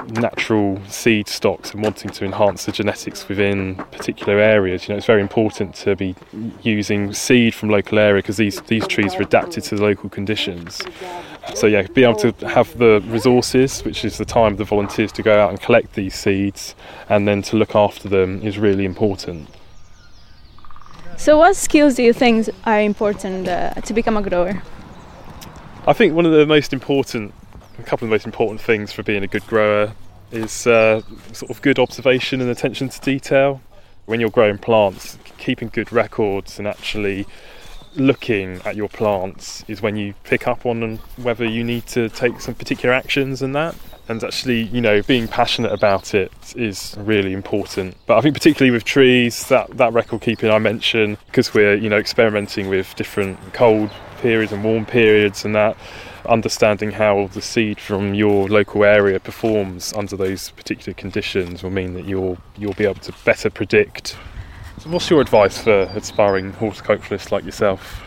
natural 0.09 0.79
seed 0.87 1.27
stocks 1.27 1.73
and 1.73 1.83
wanting 1.83 2.11
to 2.11 2.25
enhance 2.25 2.65
the 2.65 2.71
genetics 2.71 3.27
within 3.27 3.75
particular 3.75 4.39
areas. 4.39 4.87
You 4.87 4.93
know, 4.93 4.97
it's 4.97 5.05
very 5.05 5.21
important 5.21 5.75
to 5.75 5.95
be 5.95 6.15
using 6.61 7.13
seed 7.13 7.53
from 7.53 7.69
local 7.69 7.99
area 7.99 8.21
because 8.21 8.37
these, 8.37 8.61
these 8.61 8.87
trees 8.87 9.15
are 9.15 9.21
adapted 9.21 9.63
to 9.65 9.75
the 9.75 9.81
local 9.81 10.09
conditions. 10.09 10.81
So 11.53 11.67
yeah, 11.67 11.83
be 11.83 12.03
able 12.03 12.15
to 12.15 12.47
have 12.47 12.77
the 12.77 13.01
resources, 13.07 13.83
which 13.83 14.03
is 14.03 14.17
the 14.17 14.25
time 14.25 14.53
of 14.53 14.57
the 14.57 14.63
volunteers 14.63 15.11
to 15.13 15.21
go 15.21 15.39
out 15.39 15.51
and 15.51 15.61
collect 15.61 15.93
these 15.93 16.15
seeds, 16.15 16.75
and 17.07 17.27
then 17.27 17.41
to 17.43 17.55
look 17.55 17.75
after 17.75 18.09
them 18.09 18.41
is 18.41 18.57
really 18.57 18.85
important. 18.85 19.49
So, 21.17 21.37
what 21.37 21.55
skills 21.55 21.95
do 21.95 22.03
you 22.03 22.13
think 22.13 22.49
are 22.65 22.81
important 22.81 23.47
uh, 23.47 23.73
to 23.73 23.93
become 23.93 24.17
a 24.17 24.21
grower? 24.21 24.61
I 25.87 25.93
think 25.93 26.13
one 26.13 26.25
of 26.25 26.31
the 26.31 26.45
most 26.45 26.73
important, 26.73 27.33
a 27.79 27.83
couple 27.83 28.05
of 28.05 28.09
the 28.09 28.13
most 28.13 28.25
important 28.25 28.61
things 28.61 28.91
for 28.91 29.03
being 29.03 29.23
a 29.23 29.27
good 29.27 29.45
grower 29.47 29.93
is 30.31 30.67
uh, 30.67 31.01
sort 31.31 31.51
of 31.51 31.61
good 31.61 31.79
observation 31.79 32.41
and 32.41 32.49
attention 32.49 32.89
to 32.89 32.99
detail. 33.01 33.61
When 34.05 34.19
you're 34.19 34.29
growing 34.29 34.57
plants, 34.57 35.17
keeping 35.37 35.69
good 35.69 35.91
records 35.91 36.59
and 36.59 36.67
actually 36.67 37.25
looking 37.95 38.61
at 38.65 38.75
your 38.75 38.89
plants 38.89 39.63
is 39.67 39.81
when 39.81 39.95
you 39.95 40.13
pick 40.23 40.47
up 40.47 40.65
on 40.65 40.97
whether 41.17 41.45
you 41.45 41.63
need 41.63 41.85
to 41.87 42.09
take 42.09 42.41
some 42.41 42.53
particular 42.53 42.93
actions 42.93 43.41
and 43.41 43.55
that 43.55 43.75
and 44.07 44.23
actually 44.23 44.63
you 44.63 44.81
know 44.81 45.01
being 45.03 45.27
passionate 45.27 45.71
about 45.71 46.13
it 46.13 46.31
is 46.55 46.95
really 46.99 47.33
important 47.33 47.95
but 48.05 48.17
i 48.17 48.21
think 48.21 48.35
particularly 48.35 48.71
with 48.71 48.83
trees 48.83 49.47
that 49.47 49.69
that 49.77 49.93
record 49.93 50.21
keeping 50.21 50.51
i 50.51 50.59
mentioned 50.59 51.17
because 51.27 51.53
we're 51.53 51.75
you 51.75 51.89
know 51.89 51.97
experimenting 51.97 52.67
with 52.67 52.93
different 52.95 53.39
cold 53.53 53.89
periods 54.21 54.51
and 54.51 54.63
warm 54.63 54.85
periods 54.85 55.45
and 55.45 55.55
that 55.55 55.77
understanding 56.27 56.91
how 56.91 57.27
the 57.33 57.41
seed 57.41 57.79
from 57.79 58.13
your 58.13 58.47
local 58.47 58.83
area 58.83 59.19
performs 59.19 59.93
under 59.93 60.15
those 60.15 60.49
particular 60.51 60.93
conditions 60.93 61.63
will 61.63 61.71
mean 61.71 61.93
that 61.93 62.05
you'll 62.05 62.37
you'll 62.57 62.73
be 62.73 62.85
able 62.85 63.01
to 63.01 63.13
better 63.23 63.49
predict 63.49 64.17
So 64.79 64.89
What's 64.89 65.09
your 65.09 65.21
advice 65.21 65.57
for 65.57 65.83
aspiring 65.95 66.51
horticulturists 66.53 67.31
like 67.31 67.45
yourself? 67.45 68.03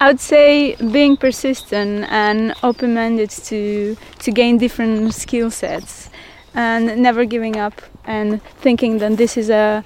I 0.00 0.08
would 0.08 0.20
say 0.20 0.74
being 0.92 1.16
persistent 1.16 2.06
and 2.10 2.54
open-minded 2.62 3.30
to 3.30 3.96
to 4.18 4.30
gain 4.30 4.58
different 4.58 5.14
skill 5.14 5.50
sets, 5.50 6.10
and 6.54 7.02
never 7.02 7.24
giving 7.24 7.56
up, 7.56 7.80
and 8.04 8.42
thinking 8.60 8.98
that 8.98 9.16
this 9.16 9.36
is 9.36 9.50
a 9.50 9.84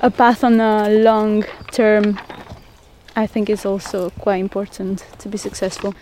a 0.00 0.10
path 0.10 0.44
on 0.44 0.60
a 0.60 0.88
long 0.88 1.44
term. 1.72 2.18
I 3.16 3.26
think 3.26 3.50
is 3.50 3.66
also 3.66 4.10
quite 4.10 4.40
important 4.40 5.04
to 5.18 5.28
be 5.28 5.38
successful. 5.38 5.92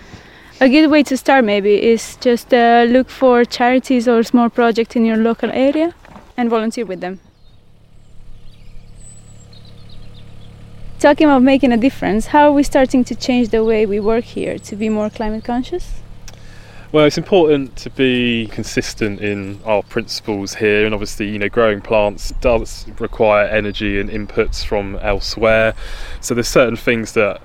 A 0.58 0.68
good 0.68 0.90
way 0.90 1.02
to 1.02 1.16
start 1.16 1.44
maybe 1.44 1.82
is 1.82 2.16
just 2.16 2.52
uh, 2.54 2.86
look 2.88 3.10
for 3.10 3.44
charities 3.44 4.08
or 4.08 4.22
small 4.22 4.48
projects 4.48 4.96
in 4.96 5.04
your 5.04 5.16
local 5.16 5.50
area 5.50 5.94
and 6.36 6.48
volunteer 6.48 6.86
with 6.86 7.00
them. 7.00 7.20
talking 10.98 11.26
about 11.26 11.42
making 11.42 11.70
a 11.72 11.76
difference, 11.76 12.26
how 12.26 12.48
are 12.48 12.52
we 12.52 12.64
starting 12.64 13.04
to 13.04 13.14
change 13.14 13.50
the 13.50 13.62
way 13.62 13.86
we 13.86 14.00
work 14.00 14.24
here 14.24 14.58
to 14.58 14.74
be 14.74 14.88
more 14.88 15.08
climate 15.08 15.44
conscious? 15.44 16.00
Well, 16.90 17.04
it's 17.04 17.18
important 17.18 17.76
to 17.76 17.90
be 17.90 18.48
consistent 18.50 19.20
in 19.20 19.60
our 19.64 19.82
principles 19.82 20.54
here, 20.54 20.84
and 20.84 20.94
obviously, 20.94 21.28
you 21.28 21.38
know, 21.38 21.48
growing 21.48 21.80
plants 21.80 22.32
does 22.40 22.86
require 22.98 23.46
energy 23.46 24.00
and 24.00 24.08
inputs 24.08 24.64
from 24.64 24.96
elsewhere. 24.96 25.74
So 26.20 26.34
there's 26.34 26.48
certain 26.48 26.76
things 26.76 27.12
that 27.12 27.40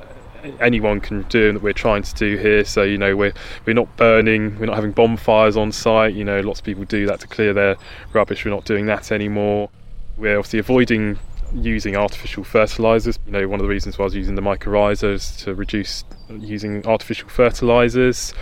anyone 0.60 1.00
can 1.00 1.24
do 1.24 1.50
and 1.50 1.58
that 1.58 1.64
we're 1.64 1.74
trying 1.74 2.04
to 2.04 2.14
do 2.16 2.38
here. 2.38 2.64
So 2.66 2.84
you 2.84 2.98
know, 2.98 3.16
we're 3.16 3.34
we're 3.66 3.74
not 3.74 3.96
burning, 3.98 4.58
we're 4.60 4.66
not 4.66 4.76
having 4.76 4.92
bonfires 4.92 5.58
on 5.58 5.72
site. 5.72 6.14
You 6.14 6.24
know, 6.24 6.40
lots 6.42 6.60
of 6.60 6.66
people 6.66 6.84
do 6.86 7.06
that 7.08 7.20
to 7.22 7.28
clear 7.28 7.54
their 7.54 7.78
rubbish. 8.14 8.46
We're 8.46 8.52
not 8.52 8.66
doing 8.66 8.86
that 8.88 9.12
anymore. 9.12 9.70
We're 10.18 10.38
obviously 10.38 10.60
avoiding 10.60 11.18
using 11.54 11.96
artificial 11.96 12.44
fertilizers. 12.44 13.20
You 13.26 13.34
know, 13.34 13.48
one 13.48 13.60
of 13.60 13.64
the 13.64 13.70
reasons 13.70 13.98
why 13.98 14.04
I 14.04 14.06
was 14.06 14.16
using 14.16 14.36
the 14.36 14.42
mycorrhiza 14.42 15.14
is 15.14 15.36
to 15.38 15.54
reduce 15.54 16.04
using 16.30 16.86
artificial 16.86 17.28
fertilizers 17.28 18.34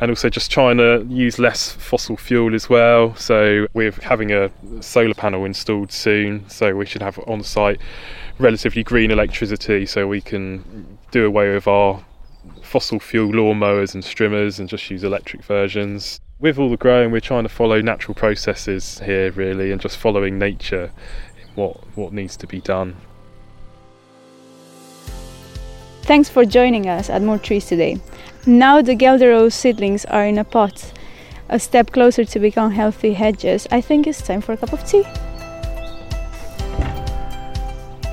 and 0.00 0.10
also 0.10 0.30
just 0.30 0.50
trying 0.50 0.78
to 0.78 1.06
use 1.10 1.38
less 1.38 1.72
fossil 1.72 2.16
fuel 2.16 2.54
as 2.54 2.68
well. 2.70 3.14
So, 3.16 3.66
we're 3.74 3.92
having 3.92 4.32
a 4.32 4.50
solar 4.80 5.14
panel 5.14 5.44
installed 5.44 5.92
soon, 5.92 6.48
so 6.48 6.74
we 6.74 6.86
should 6.86 7.02
have 7.02 7.18
on 7.26 7.42
site 7.42 7.80
relatively 8.38 8.82
green 8.82 9.10
electricity 9.10 9.86
so 9.86 10.06
we 10.06 10.20
can 10.20 10.98
do 11.10 11.26
away 11.26 11.54
with 11.54 11.66
our 11.66 12.04
fossil 12.62 12.98
fuel 12.98 13.32
lawnmowers 13.32 13.94
and 13.94 14.02
strimmers 14.02 14.58
and 14.58 14.68
just 14.68 14.90
use 14.90 15.04
electric 15.04 15.42
versions. 15.42 16.20
With 16.40 16.58
all 16.58 16.68
the 16.68 16.76
growing, 16.76 17.10
we're 17.10 17.20
trying 17.20 17.44
to 17.44 17.48
follow 17.48 17.80
natural 17.80 18.14
processes 18.14 19.00
here, 19.00 19.30
really, 19.32 19.70
and 19.70 19.80
just 19.80 19.96
following 19.96 20.38
nature 20.38 20.90
what 21.54 21.76
what 21.96 22.12
needs 22.12 22.36
to 22.38 22.46
be 22.46 22.60
done. 22.60 22.96
Thanks 26.02 26.28
for 26.28 26.44
joining 26.44 26.88
us 26.88 27.08
at 27.08 27.22
Moor 27.22 27.38
Trees 27.38 27.66
today. 27.66 27.98
Now 28.46 28.82
the 28.82 28.94
Guelder 28.94 29.50
seedlings 29.50 30.04
are 30.06 30.26
in 30.26 30.36
a 30.36 30.44
pot, 30.44 30.92
a 31.48 31.58
step 31.58 31.92
closer 31.92 32.24
to 32.26 32.38
become 32.38 32.72
healthy 32.72 33.14
hedges. 33.14 33.66
I 33.70 33.80
think 33.80 34.06
it's 34.06 34.20
time 34.20 34.42
for 34.42 34.52
a 34.52 34.56
cup 34.56 34.72
of 34.72 34.86
tea. 34.86 35.04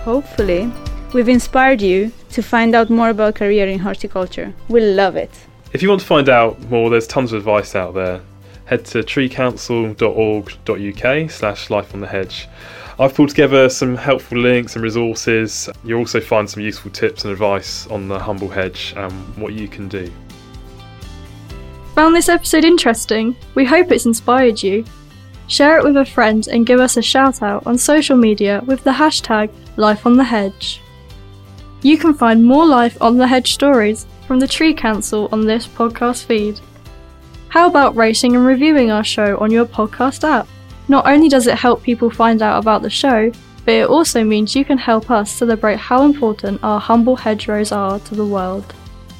Hopefully, 0.03 0.71
we've 1.13 1.29
inspired 1.29 1.81
you 1.81 2.11
to 2.31 2.41
find 2.41 2.73
out 2.73 2.89
more 2.89 3.09
about 3.09 3.35
career 3.35 3.67
in 3.67 3.77
horticulture. 3.77 4.51
We'll 4.67 4.95
love 4.95 5.15
it. 5.15 5.29
If 5.73 5.83
you 5.83 5.89
want 5.89 6.01
to 6.01 6.07
find 6.07 6.27
out 6.27 6.59
more, 6.69 6.89
there's 6.89 7.05
tons 7.05 7.33
of 7.33 7.37
advice 7.37 7.75
out 7.75 7.93
there. 7.93 8.21
Head 8.65 8.83
to 8.85 9.03
treecouncil.org.uk 9.03 11.31
slash 11.31 11.69
life 11.69 11.93
on 11.93 11.99
the 11.99 12.07
hedge. 12.07 12.49
I've 12.99 13.13
pulled 13.13 13.29
together 13.29 13.69
some 13.69 13.95
helpful 13.95 14.39
links 14.39 14.75
and 14.75 14.83
resources. 14.83 15.69
You'll 15.83 15.99
also 15.99 16.19
find 16.19 16.49
some 16.49 16.63
useful 16.63 16.89
tips 16.89 17.23
and 17.23 17.31
advice 17.31 17.85
on 17.87 18.07
the 18.07 18.17
humble 18.17 18.49
hedge 18.49 18.95
and 18.97 19.37
what 19.37 19.53
you 19.53 19.67
can 19.67 19.87
do. 19.87 20.11
Found 21.95 22.15
this 22.15 22.29
episode 22.29 22.63
interesting? 22.63 23.35
We 23.53 23.65
hope 23.65 23.91
it's 23.91 24.05
inspired 24.05 24.63
you. 24.63 24.85
Share 25.47 25.77
it 25.77 25.83
with 25.83 25.97
a 25.97 26.05
friend 26.05 26.47
and 26.47 26.65
give 26.65 26.79
us 26.79 26.97
a 26.97 27.01
shout 27.01 27.41
out 27.41 27.67
on 27.67 27.77
social 27.77 28.17
media 28.17 28.61
with 28.65 28.83
the 28.83 28.91
hashtag 28.91 29.51
Life 29.77 30.05
on 30.05 30.17
the 30.17 30.23
Hedge. 30.23 30.81
You 31.81 31.97
can 31.97 32.13
find 32.13 32.43
more 32.43 32.65
Life 32.65 32.97
on 33.01 33.17
the 33.17 33.27
Hedge 33.27 33.53
stories 33.53 34.05
from 34.27 34.39
the 34.39 34.47
Tree 34.47 34.73
Council 34.73 35.29
on 35.31 35.45
this 35.45 35.67
podcast 35.67 36.25
feed. 36.25 36.59
How 37.49 37.67
about 37.67 37.95
rating 37.95 38.35
and 38.35 38.45
reviewing 38.45 38.91
our 38.91 39.03
show 39.03 39.37
on 39.37 39.51
your 39.51 39.65
podcast 39.65 40.23
app? 40.23 40.47
Not 40.87 41.07
only 41.07 41.29
does 41.29 41.47
it 41.47 41.57
help 41.57 41.83
people 41.83 42.09
find 42.09 42.41
out 42.41 42.59
about 42.59 42.81
the 42.81 42.89
show, 42.89 43.31
but 43.65 43.73
it 43.73 43.87
also 43.87 44.23
means 44.23 44.55
you 44.55 44.65
can 44.65 44.77
help 44.77 45.11
us 45.11 45.31
celebrate 45.31 45.77
how 45.77 46.03
important 46.03 46.63
our 46.63 46.79
humble 46.79 47.15
hedgerows 47.15 47.71
are 47.71 47.99
to 47.99 48.15
the 48.15 48.25
world. 48.25 48.73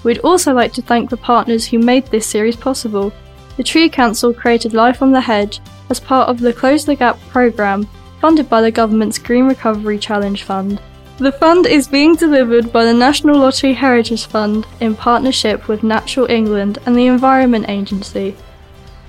We'd 0.04 0.20
also 0.20 0.54
like 0.54 0.74
to 0.74 0.82
thank 0.82 1.10
the 1.10 1.18
partners 1.18 1.68
who 1.68 1.80
made 1.80 2.08
this 2.08 2.26
series 2.26 2.56
possible. 2.56 3.14
The 3.58 3.64
Tree 3.64 3.90
Council 3.90 4.34
created 4.34 4.74
Life 4.74 5.02
on 5.02 5.12
the 5.12 5.22
Hedge 5.22 5.60
as 5.90 6.00
part 6.00 6.30
of 6.30 6.40
the 6.40 6.54
Close 6.54 6.86
the 6.86 6.96
Gap 6.96 7.20
programme 7.30 7.88
funded 8.22 8.48
by 8.48 8.62
the 8.62 8.72
government's 8.72 9.18
Green 9.18 9.48
Recovery 9.48 9.98
Challenge 9.98 10.44
Fund. 10.44 10.80
The 11.18 11.32
fund 11.32 11.66
is 11.66 11.88
being 11.88 12.16
delivered 12.16 12.72
by 12.72 12.86
the 12.86 12.94
National 12.94 13.40
Lottery 13.40 13.74
Heritage 13.74 14.26
Fund 14.26 14.66
in 14.80 14.96
partnership 14.96 15.68
with 15.68 15.84
Natural 15.84 16.30
England 16.30 16.78
and 16.86 16.96
the 16.96 17.08
Environment 17.08 17.68
Agency. 17.68 18.36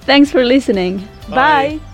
Thanks 0.02 0.30
for 0.30 0.44
listening. 0.44 0.98
Bye. 1.28 1.78
Bye. 1.78 1.91